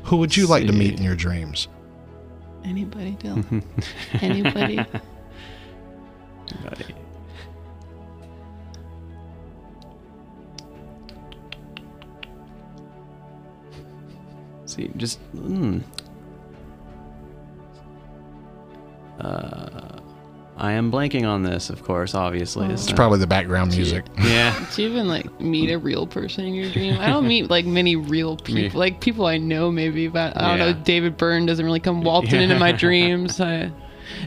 who 0.04 0.16
would 0.18 0.36
you 0.36 0.46
like 0.46 0.66
to 0.66 0.72
meet 0.72 0.96
in 0.98 1.04
your 1.04 1.16
dreams? 1.16 1.68
anybody, 2.64 3.16
Dylan? 3.20 3.62
anybody? 4.22 4.76
Buddy. 4.76 4.86
See, 14.66 14.90
just 14.96 15.18
mm. 15.34 15.82
Uh, 19.20 19.98
I 20.56 20.72
am 20.72 20.92
blanking 20.92 21.26
on 21.26 21.42
this, 21.42 21.70
of 21.70 21.82
course, 21.82 22.14
obviously. 22.14 22.66
Oh. 22.66 22.70
It's 22.70 22.86
so- 22.88 22.94
probably 22.94 23.18
the 23.18 23.26
background 23.26 23.74
music. 23.74 24.04
yeah. 24.22 24.64
Do 24.74 24.82
you 24.82 24.88
even 24.90 25.08
like 25.08 25.40
meet 25.40 25.70
a 25.70 25.78
real 25.78 26.06
person 26.06 26.44
in 26.44 26.54
your 26.54 26.70
dream? 26.70 26.98
I 27.00 27.08
don't 27.08 27.26
meet 27.28 27.50
like 27.50 27.64
many 27.66 27.96
real 27.96 28.36
people, 28.36 28.78
like 28.78 29.00
people 29.00 29.26
I 29.26 29.38
know 29.38 29.70
maybe, 29.70 30.08
but 30.08 30.36
I 30.36 30.48
don't 30.56 30.58
Yeah. 30.66 30.72
know. 30.72 30.80
David 30.84 31.16
Byrne 31.16 31.46
doesn't 31.46 31.64
really 31.64 31.80
come 31.80 32.02
waltzing 32.02 32.40
into 32.40 32.58
my 32.58 32.72
dreams. 32.72 33.40
I, 33.40 33.70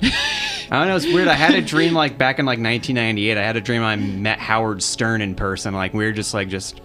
I 0.02 0.80
don't 0.80 0.88
know. 0.88 0.96
It's 0.96 1.06
weird. 1.06 1.28
I 1.28 1.34
had 1.36 1.54
a 1.54 1.62
dream 1.62 1.94
like 1.94 2.18
back 2.18 2.40
in 2.40 2.46
like 2.46 2.60
1998. 2.60 3.38
I 3.38 3.44
had 3.44 3.56
a 3.56 3.62
dream 3.62 3.84
I 3.84 3.96
met 3.96 4.40
Howard 4.40 4.82
Stern 4.82 5.22
in 5.22 5.36
person. 5.36 5.74
Like 5.74 5.94
we 5.94 6.06
were 6.06 6.12
just 6.12 6.34
like 6.34 6.50
just, 6.50 6.82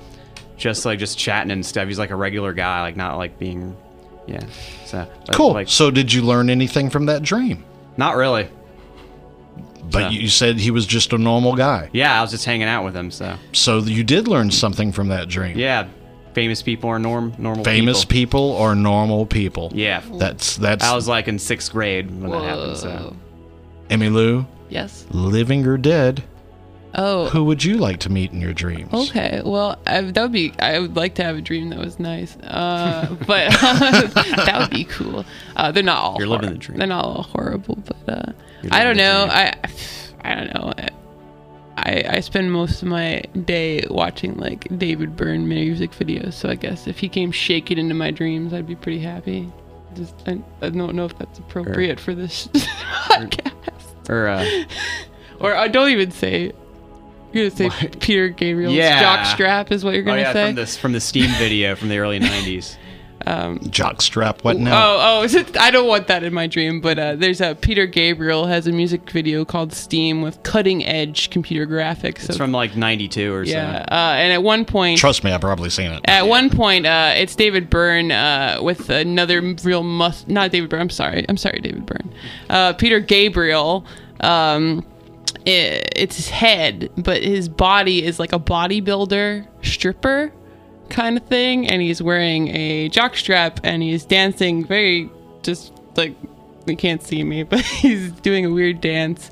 just 0.59 0.85
like 0.85 0.99
just 0.99 1.19
chatting 1.19 1.51
and 1.51 1.65
stuff. 1.65 1.89
He's 1.89 1.99
like 1.99 2.11
a 2.11 2.17
regular 2.17 2.53
guy, 2.53 2.83
like 2.83 2.97
not 2.97 3.17
like 3.17 3.39
being, 3.39 3.75
yeah. 4.27 4.45
So 4.85 5.09
but, 5.27 5.35
Cool. 5.35 5.55
Like 5.55 5.69
so, 5.71 5.91
did 5.91 6.13
you 6.13 6.21
learn 6.23 6.51
anything 6.51 6.91
from 6.91 7.07
that 7.07 7.23
dream? 7.23 7.65
Not 7.96 8.16
really. 8.16 8.48
But 9.90 10.12
Yeah. 10.12 10.20
you 10.20 10.29
said 10.29 10.59
he 10.59 10.70
was 10.70 10.87
just 10.87 11.12
a 11.12 11.18
normal 11.18 11.55
guy. 11.57 11.88
Yeah, 11.92 12.16
I 12.18 12.22
was 12.22 12.31
just 12.31 12.44
hanging 12.44 12.68
out 12.68 12.85
with 12.85 12.94
him. 12.94 13.11
So 13.11 13.35
So, 13.53 13.79
you 13.79 14.05
did 14.05 14.29
learn 14.29 14.50
something 14.50 14.92
from 14.92 15.09
that 15.09 15.29
dream. 15.29 15.59
yeah, 15.59 15.87
famous 16.35 16.62
people 16.62 16.90
are 16.90 16.98
norm 16.98 17.33
normal. 17.38 17.64
Famous 17.64 18.05
people. 18.05 18.50
people 18.53 18.57
are 18.62 18.74
normal 18.74 19.26
people. 19.26 19.72
Yeah. 19.74 20.03
That's 20.14 20.57
that's 20.57 20.85
I 20.85 20.94
was 20.94 21.09
like 21.09 21.26
in 21.29 21.38
sixth 21.38 21.72
grade 21.72 22.11
when 22.11 22.31
that 22.31 22.42
happened. 22.42 22.76
So 22.76 23.16
Emmy 23.88 24.09
Lou, 24.11 24.46
Yes. 24.68 25.07
living 25.11 25.66
or 25.66 25.76
dead. 25.76 26.22
Oh. 26.94 27.29
Who 27.29 27.44
would 27.44 27.62
you 27.64 27.76
like 27.76 28.00
to 28.00 28.11
meet 28.11 28.33
in 28.33 28.40
your 28.40 28.53
dreams? 28.53 28.92
Okay, 28.92 29.42
well, 29.44 29.79
I, 29.87 30.00
that 30.00 30.22
would 30.22 30.33
be. 30.33 30.53
I 30.59 30.79
would 30.79 30.96
like 30.96 31.14
to 31.16 31.24
have 31.24 31.37
a 31.37 31.40
dream 31.40 31.70
that 31.70 31.79
was 31.79 32.00
nice, 32.00 32.37
uh, 32.38 33.14
but 33.26 33.50
that 33.61 34.57
would 34.59 34.70
be 34.70 34.85
cool. 34.85 35.24
Uh, 35.55 35.70
they're 35.70 35.83
not 35.83 35.98
all. 35.98 36.16
You're 36.18 36.26
living 36.26 36.48
hor- 36.48 36.55
the 36.55 36.59
dream. 36.59 36.79
They're 36.79 36.88
not 36.88 37.05
all 37.05 37.22
horrible, 37.22 37.76
but 37.76 38.09
uh, 38.09 38.33
I 38.72 38.83
don't 38.83 38.96
know. 38.96 39.29
I 39.31 39.55
I 40.24 40.35
don't 40.35 40.55
know. 40.55 40.72
I 41.76 42.05
I 42.09 42.20
spend 42.20 42.53
most 42.53 42.83
of 42.83 42.88
my 42.88 43.22
day 43.44 43.85
watching 43.88 44.37
like 44.37 44.66
David 44.76 45.16
Byrne 45.16 45.48
music 45.48 45.92
videos, 45.92 46.35
so 46.35 46.48
I 46.48 46.57
guess 46.57 46.87
if 46.88 46.98
he 46.98 47.09
came 47.09 47.31
shaking 47.31 47.79
into 47.79 47.94
my 47.94 48.11
dreams, 48.11 48.53
I'd 48.53 48.66
be 48.66 48.74
pretty 48.76 49.00
happy. 49.00 49.50
Just 49.94 50.14
I, 50.26 50.40
I 50.61 50.70
don't 50.70 50.94
know 50.94 51.05
if 51.05 51.16
that's 51.18 51.38
appropriate 51.38 51.98
for 52.00 52.14
this 52.14 52.48
podcast, 53.09 54.09
or 54.11 54.29
uh, 54.29 54.64
or 55.40 55.55
I 55.55 55.68
don't 55.68 55.90
even 55.90 56.11
say. 56.11 56.53
You're 57.33 57.51
gonna 57.51 57.71
say 57.71 57.88
Peter 58.01 58.29
Gabriel's 58.29 58.75
Yeah. 58.75 59.03
jockstrap 59.25 59.71
is 59.71 59.85
what 59.85 59.95
you're 59.95 60.03
oh 60.03 60.07
gonna 60.07 60.21
yeah, 60.23 60.33
say. 60.33 60.47
from 60.49 60.55
this 60.57 60.77
from 60.77 60.93
the 60.93 61.01
Steam 61.01 61.31
video 61.38 61.75
from 61.77 61.88
the 61.88 61.99
early 61.99 62.19
'90s. 62.21 62.77
Jockstrap. 63.27 64.43
What 64.45 64.57
now? 64.59 64.73
Oh, 64.83 64.99
oh, 65.21 65.23
is 65.25 65.35
it, 65.37 65.57
I 65.59 65.71
don't 65.71 65.87
want 65.87 66.07
that 66.09 66.23
in 66.23 66.33
my 66.33 66.47
dream, 66.47 66.81
but 66.81 66.99
uh, 66.99 67.16
there's 67.16 67.40
a 67.40 67.55
Peter 67.55 67.87
Gabriel 67.87 68.47
has 68.47 68.66
a 68.66 68.73
music 68.73 69.11
video 69.11 69.45
called 69.45 69.73
Steam 69.73 70.23
with 70.23 70.43
cutting 70.43 70.85
edge 70.85 71.31
computer 71.31 71.66
graphics. 71.66 72.16
It's 72.25 72.27
So- 72.29 72.35
from 72.35 72.53
like 72.53 72.77
'92 72.77 73.33
or 73.33 73.43
yeah, 73.45 73.81
so. 73.81 73.95
uh, 73.95 74.14
and 74.16 74.33
at 74.33 74.43
one 74.43 74.64
point, 74.64 74.99
Trust 74.99 75.23
me, 75.25 75.33
I've 75.33 75.40
probably 75.40 75.71
seen 75.71 75.90
it. 75.93 76.01
at 76.07 76.27
one 76.27 76.51
point, 76.51 76.87
uh, 76.87 77.12
it's 77.16 77.35
David 77.35 77.69
Byrne 77.71 78.11
uh, 78.11 78.59
with 78.62 78.88
another 78.90 79.40
real 79.62 79.83
mus. 79.83 80.25
Not 80.27 80.51
David 80.51 80.71
Byrne. 80.71 80.81
I'm 80.81 80.90
sorry. 80.90 81.25
I'm 81.29 81.37
sorry, 81.37 81.61
David 81.61 81.87
Byrne. 81.87 82.12
Uh, 82.49 82.73
Peter 82.75 83.01
Gabriel. 83.01 83.85
Um, 84.21 84.85
it's 85.46 86.16
his 86.16 86.29
head, 86.29 86.90
but 86.96 87.22
his 87.22 87.48
body 87.48 88.05
is 88.05 88.18
like 88.18 88.33
a 88.33 88.38
bodybuilder 88.38 89.46
stripper 89.62 90.33
kind 90.88 91.16
of 91.16 91.24
thing, 91.26 91.68
and 91.68 91.81
he's 91.81 92.03
wearing 92.03 92.48
a 92.48 92.90
jockstrap 92.90 93.61
and 93.62 93.83
he's 93.83 94.05
dancing 94.05 94.64
very 94.64 95.11
just 95.42 95.72
like 95.96 96.14
you 96.66 96.76
can't 96.76 97.03
see 97.03 97.22
me, 97.24 97.42
but 97.44 97.61
he's 97.61 98.12
doing 98.12 98.44
a 98.44 98.50
weird 98.50 98.81
dance. 98.81 99.31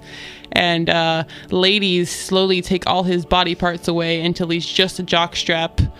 And 0.52 0.88
uh, 0.88 1.24
ladies 1.50 2.10
slowly 2.10 2.62
take 2.62 2.86
all 2.86 3.02
his 3.02 3.26
body 3.26 3.54
parts 3.54 3.86
away 3.86 4.22
until 4.22 4.48
he's 4.48 4.66
just 4.66 4.98
a 4.98 5.02
jockstrap, 5.02 5.92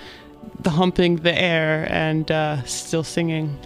the 0.60 0.70
humping 0.70 1.16
the 1.16 1.38
air 1.38 1.86
and 1.90 2.30
uh, 2.30 2.62
still 2.64 3.04
singing. 3.04 3.58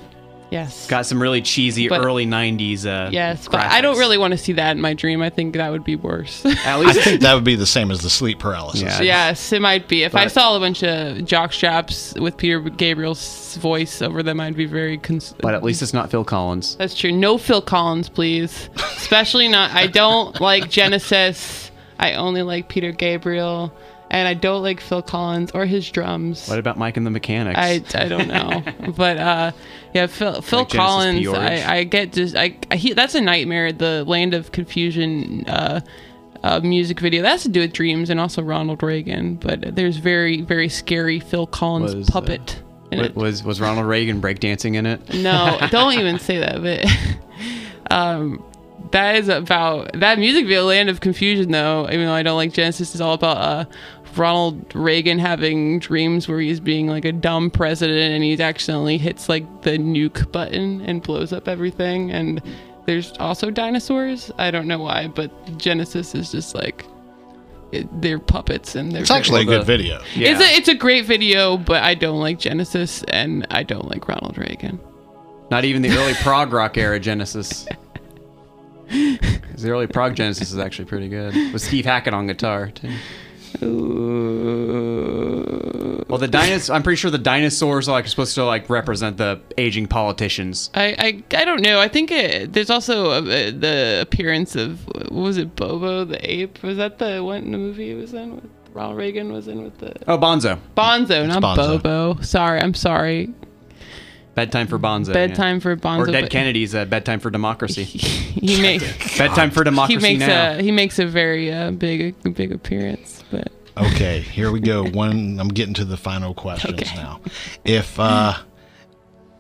Yes. 0.52 0.86
Got 0.86 1.06
some 1.06 1.20
really 1.20 1.40
cheesy 1.40 1.88
But- 1.88 2.04
early 2.04 2.26
'90s. 2.26 2.84
Uh, 2.84 3.08
yes, 3.10 3.48
but 3.48 3.60
I 3.60 3.80
don't 3.80 3.96
really 3.98 4.18
want 4.18 4.32
to 4.32 4.38
see 4.38 4.52
that 4.52 4.72
in 4.76 4.80
my 4.82 4.92
dream. 4.92 5.22
I 5.22 5.30
think 5.30 5.54
that 5.56 5.70
would 5.72 5.82
be 5.82 5.96
worse. 5.96 6.44
At 6.46 6.58
I 6.66 6.78
least 6.78 7.00
think 7.00 7.22
that 7.22 7.32
would 7.34 7.42
be 7.44 7.54
the 7.56 7.64
same 7.66 7.90
as 7.90 8.02
the 8.02 8.10
sleep 8.10 8.38
paralysis. 8.38 8.82
Yeah. 8.82 9.00
yes, 9.00 9.52
it 9.52 9.62
might 9.62 9.88
be. 9.88 10.02
If 10.02 10.14
I 10.14 10.26
saw 10.26 10.54
a 10.56 10.60
bunch 10.60 10.84
of 10.84 11.24
jock 11.24 11.54
straps 11.54 12.12
with 12.20 12.36
Peter 12.36 12.60
Gabriel's 12.60 13.56
voice 13.56 14.02
over 14.02 14.22
them, 14.22 14.40
I'd 14.40 14.54
be 14.56 14.66
very. 14.66 14.98
Cons- 14.98 15.34
but 15.40 15.54
at 15.54 15.62
least 15.62 15.80
it's 15.80 15.94
not 15.94 16.10
Phil 16.10 16.24
Collins. 16.24 16.76
That's 16.76 16.94
true. 16.94 17.12
No 17.12 17.38
Phil 17.38 17.62
Collins, 17.62 18.10
please. 18.10 18.68
Especially 18.76 19.48
not. 19.48 19.70
I 19.70 19.86
don't 19.86 20.38
like 20.40 20.68
Genesis. 21.02 21.70
I 21.98 22.14
only 22.14 22.42
like 22.42 22.68
Peter 22.68 22.92
Gabriel, 22.92 23.72
and 24.12 24.28
I 24.28 24.34
don't 24.34 24.62
like 24.62 24.80
Phil 24.80 25.02
Collins 25.02 25.50
or 25.52 25.64
his 25.66 25.90
drums. 25.90 26.46
What 26.46 26.58
about 26.58 26.78
Mike 26.78 26.96
and 26.96 27.04
the 27.04 27.10
Mechanics? 27.10 27.58
I, 27.58 27.82
I 27.94 28.08
don't 28.08 28.28
know, 28.28 28.62
but 28.96 29.16
uh, 29.16 29.52
yeah, 29.94 30.06
Phil 30.06 30.40
Phil 30.42 30.60
Like 30.60 30.68
Collins. 30.68 31.26
I, 31.28 31.76
I 31.78 31.84
get 31.84 32.12
just 32.12 32.36
I, 32.36 32.56
I 32.70 32.76
he, 32.76 32.92
that's 32.92 33.14
a 33.14 33.20
nightmare. 33.20 33.72
The 33.72 34.04
Land 34.04 34.34
of 34.34 34.52
Confusion 34.52 35.44
uh, 35.48 35.80
uh, 36.44 36.60
music 36.60 37.00
video 37.00 37.22
that 37.22 37.30
has 37.30 37.42
to 37.44 37.48
do 37.48 37.60
with 37.60 37.72
dreams 37.72 38.10
and 38.10 38.20
also 38.20 38.42
Ronald 38.42 38.82
Reagan. 38.82 39.36
But 39.36 39.74
there's 39.74 39.96
very 39.96 40.42
very 40.42 40.68
scary 40.68 41.18
Phil 41.18 41.46
Collins 41.46 41.94
Was, 41.94 42.08
uh, 42.08 42.12
puppet 42.12 42.62
it. 42.92 43.16
was 43.16 43.42
was 43.42 43.60
Ronald 43.60 43.86
Reagan 43.86 44.20
breakdancing 44.20 44.74
in 44.74 44.86
it? 44.86 45.14
No, 45.14 45.58
don't 45.70 45.94
even 45.94 46.18
say 46.18 46.38
that. 46.38 46.62
But 46.62 47.90
um, 47.90 48.44
that 48.90 49.16
is 49.16 49.28
about 49.28 49.92
that 49.94 50.18
music 50.18 50.44
video, 50.44 50.64
Land 50.64 50.88
of 50.88 51.00
Confusion. 51.00 51.50
Though, 51.50 51.88
even 51.88 52.06
though 52.06 52.12
I 52.12 52.22
don't 52.22 52.36
like 52.36 52.52
Genesis, 52.52 52.94
is 52.94 53.00
all 53.00 53.14
about 53.14 53.36
uh, 53.38 53.64
Ronald 54.18 54.74
Reagan 54.74 55.18
having 55.18 55.78
dreams 55.78 56.28
where 56.28 56.40
he's 56.40 56.60
being 56.60 56.86
like 56.86 57.04
a 57.04 57.12
dumb 57.12 57.50
president 57.50 58.14
and 58.14 58.22
he 58.22 58.40
accidentally 58.40 58.98
hits 58.98 59.28
like 59.28 59.62
the 59.62 59.78
nuke 59.78 60.30
button 60.32 60.80
and 60.82 61.02
blows 61.02 61.32
up 61.32 61.48
everything. 61.48 62.10
And 62.10 62.42
there's 62.86 63.12
also 63.18 63.50
dinosaurs. 63.50 64.30
I 64.38 64.50
don't 64.50 64.66
know 64.66 64.78
why, 64.78 65.08
but 65.08 65.30
Genesis 65.58 66.14
is 66.14 66.32
just 66.32 66.54
like. 66.54 66.84
It, 67.70 67.88
they're 68.02 68.18
puppets 68.18 68.74
and 68.74 68.92
they're 68.92 69.00
It's 69.00 69.10
actually 69.10 69.44
a 69.44 69.46
Well, 69.46 69.60
good 69.60 69.66
video. 69.66 70.02
Yeah. 70.14 70.32
it's 70.32 70.40
a 70.42 70.56
it's 70.58 70.68
a 70.68 70.74
great 70.74 71.06
video, 71.06 71.56
but 71.56 71.82
I 71.82 71.94
don't 71.94 72.20
like 72.20 72.38
Genesis 72.38 73.02
and 73.04 73.46
I 73.50 73.62
don't 73.62 73.88
like 73.88 74.06
Ronald 74.08 74.36
Reagan. 74.36 74.78
Not 75.50 75.64
even 75.64 75.80
the 75.80 75.88
early 75.96 76.12
prog 76.14 76.52
rock 76.52 76.76
era 76.76 77.00
Genesis. 77.00 77.66
the 78.90 79.70
early 79.70 79.86
prog 79.86 80.14
Genesis 80.16 80.52
is 80.52 80.58
actually 80.58 80.84
pretty 80.84 81.08
good. 81.08 81.34
With 81.52 81.62
Steve 81.62 81.86
Hackett 81.86 82.12
on 82.12 82.26
guitar 82.26 82.68
too. 82.70 82.90
Well, 86.08 86.18
the 86.18 86.28
dinosaurs. 86.28 86.70
I'm 86.70 86.82
pretty 86.82 86.96
sure 86.96 87.10
the 87.10 87.18
dinosaurs 87.18 87.88
are 87.88 87.92
like 87.92 88.06
supposed 88.06 88.34
to 88.34 88.44
like 88.44 88.68
represent 88.68 89.16
the 89.16 89.40
aging 89.56 89.86
politicians. 89.86 90.70
I, 90.74 90.94
I, 90.98 91.22
I 91.36 91.44
don't 91.44 91.62
know. 91.62 91.80
I 91.80 91.88
think 91.88 92.10
it, 92.10 92.52
there's 92.52 92.68
also 92.70 93.10
uh 93.12 93.20
the 93.22 94.00
appearance 94.02 94.54
of 94.56 94.86
what 94.86 95.10
was 95.12 95.36
it 95.38 95.56
Bobo 95.56 96.04
the 96.04 96.30
ape? 96.30 96.62
Was 96.62 96.76
that 96.76 96.98
the 96.98 97.22
one 97.24 97.44
in 97.44 97.52
the 97.52 97.58
movie 97.58 97.88
he 97.88 97.94
was 97.94 98.12
in 98.12 98.36
with 98.36 98.50
Ronald 98.74 98.96
Reagan 98.98 99.32
was 99.32 99.48
in 99.48 99.62
with 99.62 99.78
the 99.78 99.94
Oh, 100.06 100.18
Bonzo. 100.18 100.58
Bonzo, 100.76 101.26
not 101.26 101.42
Bonzo. 101.42 101.82
Bobo. 101.82 102.20
Sorry, 102.22 102.60
I'm 102.60 102.74
sorry. 102.74 103.30
Bedtime 104.34 104.66
for 104.66 104.78
Bonzo. 104.78 105.08
yeah. 105.08 105.12
Bedtime 105.14 105.60
for 105.60 105.76
Bonzo. 105.76 105.98
Or 105.98 106.06
Dead 106.06 106.22
but 106.22 106.30
Kennedy's 106.30 106.74
uh, 106.74 106.84
Bedtime 106.86 107.20
for 107.20 107.30
Democracy. 107.30 107.84
He 108.42 108.60
makes 108.60 109.18
Bedtime 109.18 109.50
for 109.50 109.62
democracy. 109.62 109.94
he 110.00 110.00
Democracy 110.00 110.18
makes 110.18 110.26
now. 110.26 110.52
a 110.58 110.62
he 110.62 110.70
makes 110.72 110.98
a 110.98 111.06
very 111.06 111.52
uh, 111.52 111.70
big 111.70 112.16
big 112.34 112.50
appearance, 112.50 113.21
but 113.32 113.50
Okay, 113.76 114.20
here 114.20 114.52
we 114.52 114.60
go. 114.60 114.84
One, 114.84 115.40
I'm 115.40 115.48
getting 115.48 115.72
to 115.74 115.84
the 115.86 115.96
final 115.96 116.34
questions 116.34 116.74
Okay. 116.80 116.94
now. 116.94 117.20
If 117.64 117.98
uh, 117.98 118.34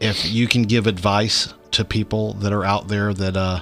if 0.00 0.24
you 0.32 0.48
can 0.48 0.62
give 0.62 0.86
advice 0.86 1.52
to 1.72 1.84
people 1.84 2.32
that 2.34 2.52
are 2.52 2.64
out 2.64 2.88
there 2.88 3.12
that 3.14 3.36
uh, 3.36 3.60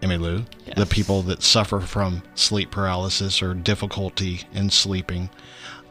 Emmylou, 0.00 0.44
the 0.74 0.74
Yes. 0.76 0.88
people 0.92 1.22
that 1.22 1.42
suffer 1.42 1.80
from 1.80 2.22
sleep 2.34 2.70
paralysis 2.70 3.40
or 3.42 3.54
difficulty 3.54 4.42
in 4.52 4.70
sleeping, 4.70 5.30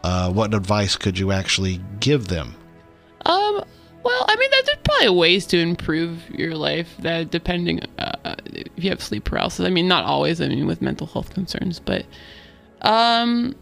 uh, 0.04 0.32
what 0.32 0.54
advice 0.54 0.96
could 0.96 1.18
you 1.18 1.32
actually 1.32 1.82
give 2.00 2.28
them? 2.28 2.54
Um. 3.26 3.64
Well, 4.04 4.26
I 4.30 4.38
mean, 4.38 4.50
there's 4.52 4.78
probably 4.86 5.10
ways 5.10 5.46
to 5.48 5.58
improve 5.58 6.30
your 6.30 6.56
life. 6.56 6.96
That 7.00 7.30
depending 7.30 7.82
uh, 8.00 8.36
if 8.46 8.68
you 8.84 8.90
have 8.90 9.02
sleep 9.04 9.26
paralysis. 9.26 9.66
I 9.66 9.70
mean, 9.70 9.88
not 9.88 10.06
always. 10.06 10.40
I 10.40 10.48
mean, 10.48 10.66
with 10.68 10.82
mental 10.82 11.08
health 11.08 11.34
concerns, 11.34 11.80
but 11.80 12.06
um, 12.82 13.56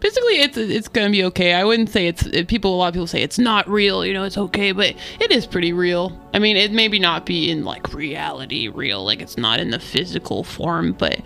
basically, 0.00 0.40
it's 0.40 0.56
it's 0.56 0.88
gonna 0.88 1.10
be 1.10 1.24
okay. 1.24 1.54
I 1.54 1.64
wouldn't 1.64 1.90
say 1.90 2.06
it's 2.06 2.24
it, 2.26 2.48
people. 2.48 2.74
A 2.74 2.76
lot 2.76 2.88
of 2.88 2.94
people 2.94 3.06
say 3.06 3.22
it's 3.22 3.38
not 3.38 3.68
real. 3.68 4.04
You 4.04 4.12
know, 4.12 4.24
it's 4.24 4.38
okay, 4.38 4.72
but 4.72 4.94
it 5.20 5.30
is 5.30 5.46
pretty 5.46 5.72
real. 5.72 6.18
I 6.34 6.38
mean, 6.38 6.56
it 6.56 6.72
maybe 6.72 6.98
not 6.98 7.26
be 7.26 7.50
in 7.50 7.64
like 7.64 7.92
reality 7.92 8.68
real, 8.68 9.04
like 9.04 9.20
it's 9.20 9.36
not 9.36 9.60
in 9.60 9.70
the 9.70 9.80
physical 9.80 10.44
form, 10.44 10.92
but 10.92 11.20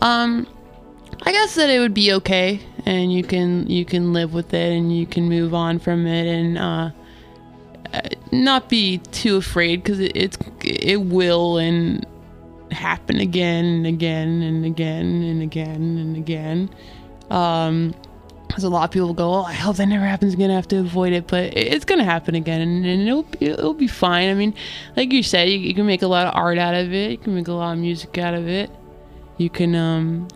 um. 0.00 0.46
I 1.22 1.30
guess 1.30 1.54
that 1.54 1.70
it 1.70 1.78
would 1.78 1.94
be 1.94 2.12
okay, 2.14 2.60
and 2.84 3.12
you 3.12 3.22
can 3.22 3.70
you 3.70 3.84
can 3.84 4.12
live 4.12 4.34
with 4.34 4.52
it, 4.52 4.72
and 4.72 4.94
you 4.94 5.06
can 5.06 5.28
move 5.28 5.54
on 5.54 5.78
from 5.78 6.06
it, 6.06 6.26
and 6.26 6.58
uh, 6.58 6.90
uh, 7.92 8.00
not 8.32 8.68
be 8.68 8.98
too 8.98 9.36
afraid 9.36 9.82
because 9.82 10.00
it, 10.00 10.12
it's 10.16 10.36
it 10.64 11.00
will 11.00 11.58
and 11.58 12.04
happen 12.70 13.20
again 13.20 13.64
and 13.64 13.86
again 13.86 14.42
and 14.42 14.64
again 14.64 15.22
and 15.22 15.42
again 15.42 15.98
and 15.98 16.16
again. 16.16 16.70
Um, 17.30 17.94
because 18.46 18.62
a 18.62 18.68
lot 18.68 18.84
of 18.84 18.90
people 18.92 19.12
go, 19.14 19.34
"Oh, 19.34 19.42
I 19.42 19.52
hope 19.52 19.76
that 19.76 19.86
never 19.86 20.04
happens 20.04 20.34
again. 20.34 20.50
I 20.50 20.54
have 20.54 20.68
to 20.68 20.78
avoid 20.78 21.12
it," 21.12 21.26
but 21.26 21.56
it's 21.56 21.84
gonna 21.84 22.04
happen 22.04 22.36
again, 22.36 22.60
and, 22.60 22.86
and 22.86 23.08
it'll 23.08 23.22
be, 23.24 23.46
it'll 23.46 23.74
be 23.74 23.88
fine. 23.88 24.28
I 24.28 24.34
mean, 24.34 24.54
like 24.96 25.12
you 25.12 25.24
said, 25.24 25.48
you, 25.48 25.58
you 25.58 25.74
can 25.74 25.86
make 25.86 26.02
a 26.02 26.06
lot 26.06 26.26
of 26.26 26.34
art 26.36 26.58
out 26.58 26.74
of 26.74 26.92
it. 26.92 27.10
You 27.10 27.18
can 27.18 27.34
make 27.34 27.48
a 27.48 27.52
lot 27.52 27.72
of 27.72 27.78
music 27.78 28.16
out 28.18 28.34
of 28.34 28.46
it. 28.46 28.70
You 29.38 29.50
can 29.50 29.74
um 29.74 30.28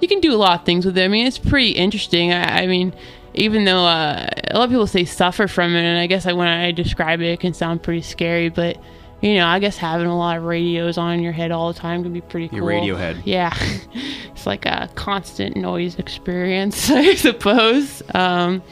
you 0.00 0.08
can 0.08 0.20
do 0.20 0.34
a 0.34 0.36
lot 0.36 0.60
of 0.60 0.66
things 0.66 0.84
with 0.84 0.98
it. 0.98 1.04
I 1.04 1.08
mean, 1.08 1.26
it's 1.26 1.38
pretty 1.38 1.70
interesting. 1.70 2.32
I, 2.32 2.62
I 2.62 2.66
mean, 2.66 2.92
even 3.34 3.64
though 3.64 3.84
uh, 3.84 4.26
a 4.50 4.58
lot 4.58 4.64
of 4.64 4.70
people 4.70 4.86
say 4.86 5.04
suffer 5.04 5.46
from 5.46 5.74
it, 5.74 5.82
and 5.82 5.98
I 5.98 6.06
guess 6.06 6.26
when 6.26 6.48
I 6.48 6.72
describe 6.72 7.20
it, 7.20 7.26
it 7.26 7.40
can 7.40 7.54
sound 7.54 7.82
pretty 7.82 8.02
scary. 8.02 8.48
But 8.48 8.78
you 9.20 9.34
know, 9.34 9.46
I 9.46 9.58
guess 9.58 9.76
having 9.76 10.06
a 10.06 10.16
lot 10.16 10.36
of 10.36 10.44
radios 10.44 10.98
on 10.98 11.14
in 11.14 11.20
your 11.20 11.32
head 11.32 11.50
all 11.50 11.72
the 11.72 11.78
time 11.78 12.02
can 12.02 12.12
be 12.12 12.20
pretty 12.20 12.48
cool. 12.48 12.58
Your 12.58 12.96
Radiohead. 12.96 13.22
Yeah, 13.24 13.52
it's 14.30 14.46
like 14.46 14.66
a 14.66 14.90
constant 14.94 15.56
noise 15.56 15.98
experience, 15.98 16.90
I 16.90 17.14
suppose. 17.14 18.02
Um, 18.14 18.62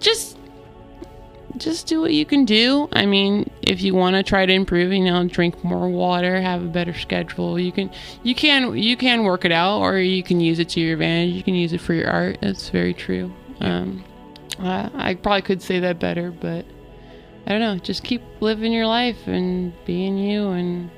just 0.00 0.38
just 1.56 1.86
do 1.86 2.00
what 2.00 2.12
you 2.12 2.24
can 2.24 2.44
do. 2.44 2.88
I 2.92 3.04
mean, 3.04 3.50
if 3.62 3.82
you 3.82 3.94
want 3.94 4.14
to 4.14 4.22
try 4.22 4.46
to 4.46 4.52
improve, 4.52 4.92
you 4.92 5.04
know, 5.04 5.26
drink 5.26 5.62
more 5.64 5.88
water, 5.88 6.40
have 6.40 6.62
a 6.62 6.66
better 6.66 6.94
schedule. 6.94 7.58
You 7.58 7.72
can 7.72 7.90
you 8.22 8.34
can 8.34 8.76
you 8.76 8.96
can 8.96 9.24
work 9.24 9.44
it 9.44 9.52
out 9.52 9.80
or 9.80 9.98
you 9.98 10.22
can 10.22 10.40
use 10.40 10.58
it 10.58 10.68
to 10.70 10.80
your 10.80 10.94
advantage. 10.94 11.34
You 11.34 11.42
can 11.42 11.54
use 11.54 11.72
it 11.72 11.80
for 11.80 11.94
your 11.94 12.10
art. 12.10 12.38
That's 12.40 12.68
very 12.70 12.94
true. 12.94 13.32
Um 13.60 14.04
I, 14.60 14.90
I 14.94 15.14
probably 15.14 15.42
could 15.42 15.62
say 15.62 15.80
that 15.80 15.98
better, 15.98 16.30
but 16.30 16.64
I 17.48 17.52
don't 17.52 17.60
know. 17.60 17.78
Just 17.78 18.04
keep 18.04 18.20
living 18.40 18.72
your 18.74 18.86
life 18.86 19.26
and 19.26 19.72
being 19.86 20.18
you 20.18 20.50
and 20.50 20.90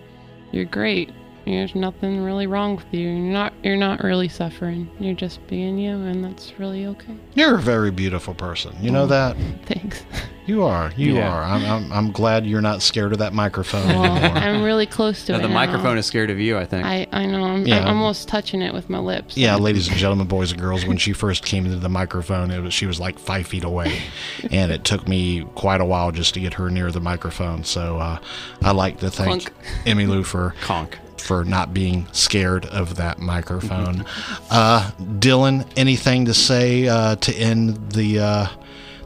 you're 0.50 0.64
great. 0.64 1.12
There's 1.46 1.76
nothing 1.76 2.24
really 2.24 2.48
wrong 2.48 2.74
with 2.74 2.92
you. 2.92 3.08
You're 3.08 3.32
not 3.32 3.52
you're 3.62 3.76
not 3.76 4.02
really 4.02 4.28
suffering. 4.28 4.90
You're 4.98 5.14
just 5.14 5.46
being 5.46 5.78
you 5.78 5.92
and 5.92 6.24
that's 6.24 6.58
really 6.58 6.86
okay. 6.86 7.16
You're 7.34 7.54
a 7.54 7.60
very 7.60 7.92
beautiful 7.92 8.34
person. 8.34 8.74
You 8.80 8.90
know 8.90 9.06
mm. 9.06 9.10
that? 9.10 9.36
Thanks. 9.66 10.02
You 10.50 10.64
are. 10.64 10.92
You 10.96 11.14
Yeah. 11.14 11.30
are. 11.30 11.44
I'm, 11.44 11.64
I'm, 11.64 11.92
I'm 11.92 12.10
glad 12.10 12.44
you're 12.44 12.60
not 12.60 12.82
scared 12.82 13.12
of 13.12 13.18
that 13.20 13.32
microphone 13.32 13.86
Well, 13.86 14.04
anymore. 14.16 14.36
I'm 14.42 14.62
really 14.64 14.86
close 14.86 15.24
to 15.26 15.34
Uh, 15.34 15.38
it. 15.38 15.42
the 15.42 15.48
now. 15.48 15.54
microphone 15.54 15.96
is 15.96 16.06
scared 16.06 16.28
of 16.28 16.40
you, 16.40 16.58
I 16.58 16.64
think. 16.66 16.84
I, 16.84 17.06
I 17.12 17.26
know. 17.26 17.44
I'm, 17.44 17.66
Yeah. 17.66 17.80
I'm 17.84 17.98
almost 17.98 18.26
touching 18.26 18.60
it 18.60 18.74
with 18.74 18.90
my 18.90 18.98
lips. 18.98 19.36
Yeah, 19.36 19.54
ladies 19.54 19.86
and 19.86 19.96
gentlemen, 19.96 20.26
boys 20.26 20.50
and 20.50 20.60
girls, 20.60 20.84
when 20.84 20.96
she 20.96 21.12
first 21.12 21.44
came 21.44 21.66
into 21.66 21.78
the 21.78 21.88
microphone, 21.88 22.50
it 22.50 22.60
was 22.60 22.74
she 22.74 22.86
was 22.86 22.98
like 22.98 23.18
five 23.20 23.46
feet 23.46 23.62
away, 23.62 24.00
and 24.50 24.72
it 24.72 24.82
took 24.84 25.06
me 25.06 25.44
quite 25.54 25.80
a 25.80 25.84
while 25.84 26.10
just 26.10 26.34
to 26.34 26.40
get 26.40 26.54
her 26.54 26.68
near 26.68 26.90
the 26.90 27.00
microphone. 27.00 27.62
So 27.62 27.98
uh, 27.98 28.18
I 28.60 28.72
like 28.72 28.98
to 29.00 29.10
thank 29.10 29.52
Clunk. 29.54 29.86
Emmy 29.86 30.06
Lou 30.06 30.24
for 30.24 30.54
Conk. 30.62 30.98
for 31.16 31.44
not 31.44 31.72
being 31.72 32.08
scared 32.10 32.66
of 32.66 32.96
that 32.96 33.20
microphone. 33.20 34.04
uh, 34.50 34.90
Dylan, 35.00 35.64
anything 35.76 36.24
to 36.24 36.34
say 36.34 36.88
uh, 36.88 37.14
to 37.16 37.32
end 37.36 37.92
the 37.92 38.18
uh, 38.18 38.46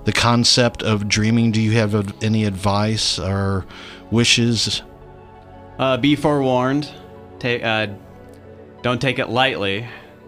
the 0.04 0.12
concept 0.12 0.82
of 0.82 1.08
dreaming? 1.08 1.50
Do 1.52 1.60
you 1.60 1.72
have 1.72 1.94
uh, 1.94 2.02
any 2.22 2.44
advice 2.44 3.18
or 3.18 3.64
wishes? 4.10 4.82
Uh, 5.78 5.96
be 5.96 6.14
forewarned. 6.16 6.90
Take. 7.38 7.62
Uh, 7.64 7.88
don't 8.82 9.00
take 9.00 9.18
it 9.18 9.28
lightly, 9.28 9.86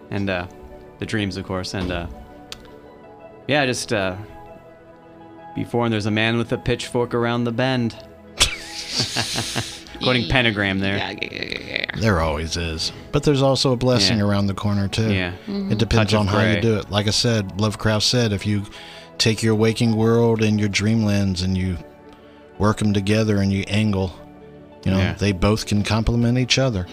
and 0.09 0.29
uh, 0.29 0.47
the 0.99 1.05
dreams, 1.05 1.37
of 1.37 1.45
course, 1.45 1.73
and 1.73 1.91
uh, 1.91 2.07
yeah, 3.47 3.65
just 3.65 3.93
uh, 3.93 4.15
be 5.55 5.63
forewarned. 5.63 5.93
There's 5.93 6.05
a 6.07 6.11
man 6.11 6.37
with 6.37 6.51
a 6.51 6.57
pitchfork 6.57 7.13
around 7.13 7.43
the 7.45 7.51
bend. 7.51 7.95
Quoting 10.03 10.29
pentagram 10.29 10.79
there. 10.79 10.97
Yeah, 10.97 11.11
yeah, 11.11 11.29
yeah, 11.31 11.43
yeah, 11.43 11.59
yeah. 11.69 11.85
There 11.99 12.19
always 12.21 12.55
is, 12.57 12.91
but 13.11 13.23
there's 13.23 13.41
also 13.41 13.71
a 13.71 13.75
blessing 13.75 14.19
Yeah. 14.19 14.25
around 14.25 14.45
the 14.47 14.53
corner 14.53 14.87
too. 14.87 15.11
Yeah. 15.11 15.33
It 15.47 15.77
depends 15.79 16.11
Touch 16.11 16.19
on 16.19 16.27
how 16.27 16.41
you 16.41 16.61
do 16.61 16.77
it. 16.77 16.91
Like 16.91 17.07
I 17.07 17.11
said, 17.11 17.59
Lovecraft 17.59 18.05
said, 18.05 18.31
if 18.31 18.45
you 18.45 18.63
take 19.17 19.41
your 19.43 19.55
waking 19.55 19.95
world 19.95 20.41
and 20.41 20.59
your 20.59 20.69
dreamlands 20.69 21.43
and 21.43 21.57
you 21.57 21.77
work 22.57 22.77
them 22.77 22.93
together 22.93 23.37
and 23.37 23.51
you 23.51 23.63
angle, 23.67 24.13
you 24.83 24.91
know, 24.91 24.97
Yeah. 24.99 25.13
they 25.13 25.31
both 25.31 25.65
can 25.65 25.83
complement 25.83 26.37
each 26.37 26.57
other. 26.57 26.87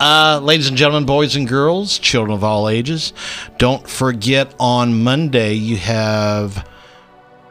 Uh, 0.00 0.40
ladies 0.42 0.68
and 0.68 0.76
gentlemen, 0.76 1.04
boys 1.04 1.36
and 1.36 1.46
girls, 1.48 1.98
children 1.98 2.34
of 2.34 2.42
all 2.44 2.68
ages, 2.68 3.12
don't 3.58 3.88
forget 3.88 4.54
on 4.58 5.02
Monday 5.02 5.54
you 5.54 5.76
have 5.76 6.66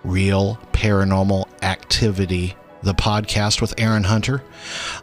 Real 0.04 0.58
Paranormal 0.74 1.46
Activity 1.62 2.56
the 2.82 2.94
podcast 2.94 3.62
with 3.62 3.74
Aaron 3.78 4.04
Hunter. 4.04 4.44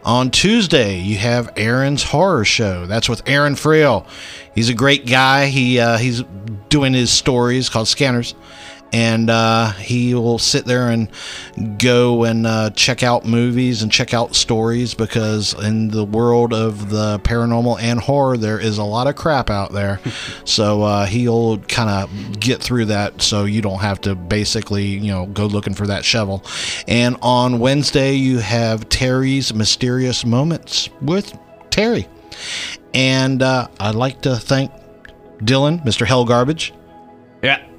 On 0.04 0.30
Tuesday, 0.30 0.98
you 0.98 1.16
have 1.16 1.50
Aaron's 1.56 2.02
Horror 2.02 2.44
Show. 2.44 2.84
That's 2.84 3.08
with 3.08 3.22
Aaron 3.26 3.54
Friel. 3.54 4.06
He's 4.54 4.68
a 4.68 4.74
great 4.74 5.06
guy. 5.06 5.46
He 5.46 5.80
uh, 5.80 5.96
he's 5.96 6.22
doing 6.68 6.92
his 6.92 7.10
stories 7.10 7.70
called 7.70 7.88
Scanners, 7.88 8.34
and 8.92 9.30
uh, 9.30 9.70
he 9.72 10.14
will 10.14 10.38
sit 10.38 10.64
there 10.64 10.90
and 10.90 11.08
go 11.78 12.24
and 12.24 12.46
uh, 12.46 12.70
check 12.70 13.02
out 13.02 13.24
movies 13.24 13.82
and 13.82 13.92
check 13.92 14.12
out 14.14 14.34
stories 14.34 14.94
because 14.94 15.54
in 15.62 15.88
the 15.88 16.04
world 16.04 16.52
of 16.52 16.90
the 16.90 17.18
paranormal 17.20 17.80
and 17.80 18.00
horror, 18.00 18.36
there 18.36 18.58
is 18.58 18.78
a 18.78 18.84
lot 18.84 19.06
of 19.06 19.16
crap 19.16 19.50
out 19.50 19.72
there. 19.72 20.00
so 20.44 20.82
uh, 20.82 21.06
he'll 21.06 21.58
kind 21.58 21.90
of 21.90 22.40
get 22.40 22.60
through 22.60 22.86
that, 22.86 23.22
so 23.22 23.44
you 23.44 23.62
don't 23.62 23.80
have 23.80 24.00
to 24.00 24.14
basically, 24.14 24.84
you 24.84 25.12
know, 25.12 25.26
go 25.26 25.46
looking 25.46 25.74
for 25.74 25.86
that 25.86 26.04
shovel. 26.04 26.44
And 26.88 27.16
on 27.22 27.58
Wednesday, 27.58 28.14
you 28.14 28.38
have 28.38 28.88
Terry's 28.88 29.54
Mysterious 29.54 30.24
Moments 30.24 30.88
with 31.00 31.36
Terry. 31.70 32.08
And 32.92 33.42
uh, 33.42 33.68
I'd 33.78 33.94
like 33.94 34.22
to 34.22 34.36
thank 34.36 34.72
Dylan, 35.38 35.84
Mr. 35.84 36.06
Hell 36.06 36.24
Garbage. 36.24 36.72
Yeah. 37.42 37.69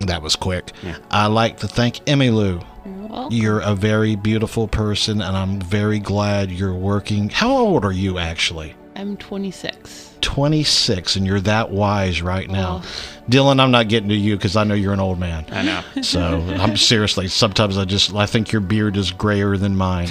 That 0.00 0.22
was 0.22 0.34
quick. 0.36 0.72
I'd 1.10 1.26
like 1.26 1.58
to 1.58 1.68
thank 1.68 2.08
Emmy 2.08 2.30
Lou. 2.30 2.60
Well, 2.84 3.28
You're 3.30 3.60
a 3.60 3.74
very 3.74 4.16
beautiful 4.16 4.66
person, 4.68 5.20
and 5.20 5.36
I'm 5.36 5.60
very 5.60 5.98
glad 5.98 6.50
you're 6.50 6.74
working. 6.74 7.28
How 7.28 7.50
old 7.50 7.84
are 7.84 7.92
you 7.92 8.18
actually? 8.18 8.74
I'm 8.96 9.16
26. 9.16 10.14
26, 10.20 11.16
and 11.16 11.26
you're 11.26 11.40
that 11.40 11.70
wise 11.70 12.22
right 12.22 12.46
oh. 12.48 12.52
now. 12.52 12.82
Dylan, 13.28 13.60
I'm 13.60 13.70
not 13.70 13.88
getting 13.88 14.08
to 14.10 14.14
you 14.14 14.36
because 14.36 14.56
I 14.56 14.64
know 14.64 14.74
you're 14.74 14.92
an 14.92 15.00
old 15.00 15.18
man. 15.18 15.46
I 15.50 15.62
know. 15.62 15.82
So 16.02 16.20
I'm 16.58 16.76
seriously, 16.78 17.28
sometimes 17.28 17.78
I 17.78 17.84
just, 17.84 18.14
I 18.14 18.26
think 18.26 18.52
your 18.52 18.60
beard 18.60 18.96
is 18.96 19.10
grayer 19.12 19.56
than 19.56 19.76
mine. 19.76 20.10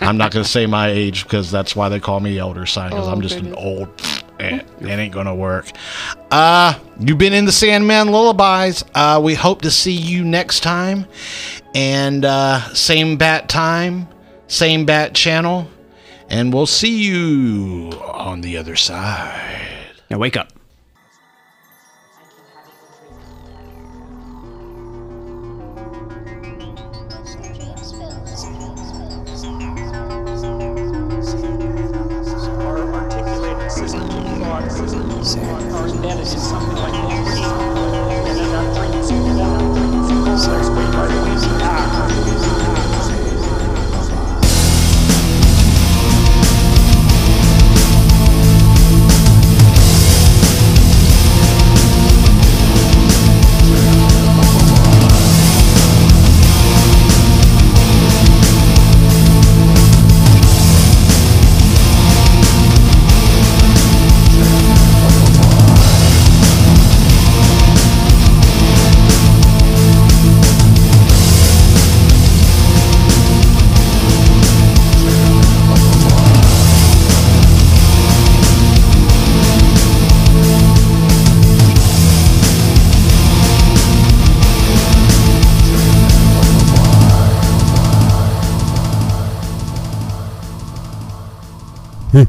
I'm 0.00 0.16
not 0.18 0.32
going 0.32 0.44
to 0.44 0.50
say 0.50 0.66
my 0.66 0.88
age 0.88 1.24
because 1.24 1.50
that's 1.50 1.74
why 1.74 1.88
they 1.88 2.00
call 2.00 2.20
me 2.20 2.38
elder 2.38 2.66
sign 2.66 2.90
because 2.90 3.08
Oh, 3.08 3.12
I'm 3.12 3.20
just 3.22 3.36
an 3.36 3.54
old. 3.54 3.88
Eh, 4.40 4.60
it 4.80 4.86
ain't 4.86 5.12
gonna 5.12 5.34
work. 5.34 5.70
Uh, 6.30 6.78
you've 6.98 7.18
been 7.18 7.32
in 7.32 7.44
the 7.44 7.52
Sandman 7.52 8.08
Lullabies. 8.08 8.84
Uh, 8.94 9.20
we 9.22 9.34
hope 9.34 9.62
to 9.62 9.70
see 9.70 9.92
you 9.92 10.24
next 10.24 10.60
time. 10.60 11.06
And 11.74 12.24
uh, 12.24 12.72
same 12.74 13.16
bat 13.16 13.48
time, 13.48 14.08
same 14.46 14.86
bat 14.86 15.14
channel, 15.14 15.68
and 16.28 16.52
we'll 16.52 16.66
see 16.66 17.02
you 17.02 17.90
on 18.02 18.40
the 18.40 18.56
other 18.56 18.76
side. 18.76 19.68
Now 20.10 20.18
wake 20.18 20.36
up. 20.36 20.59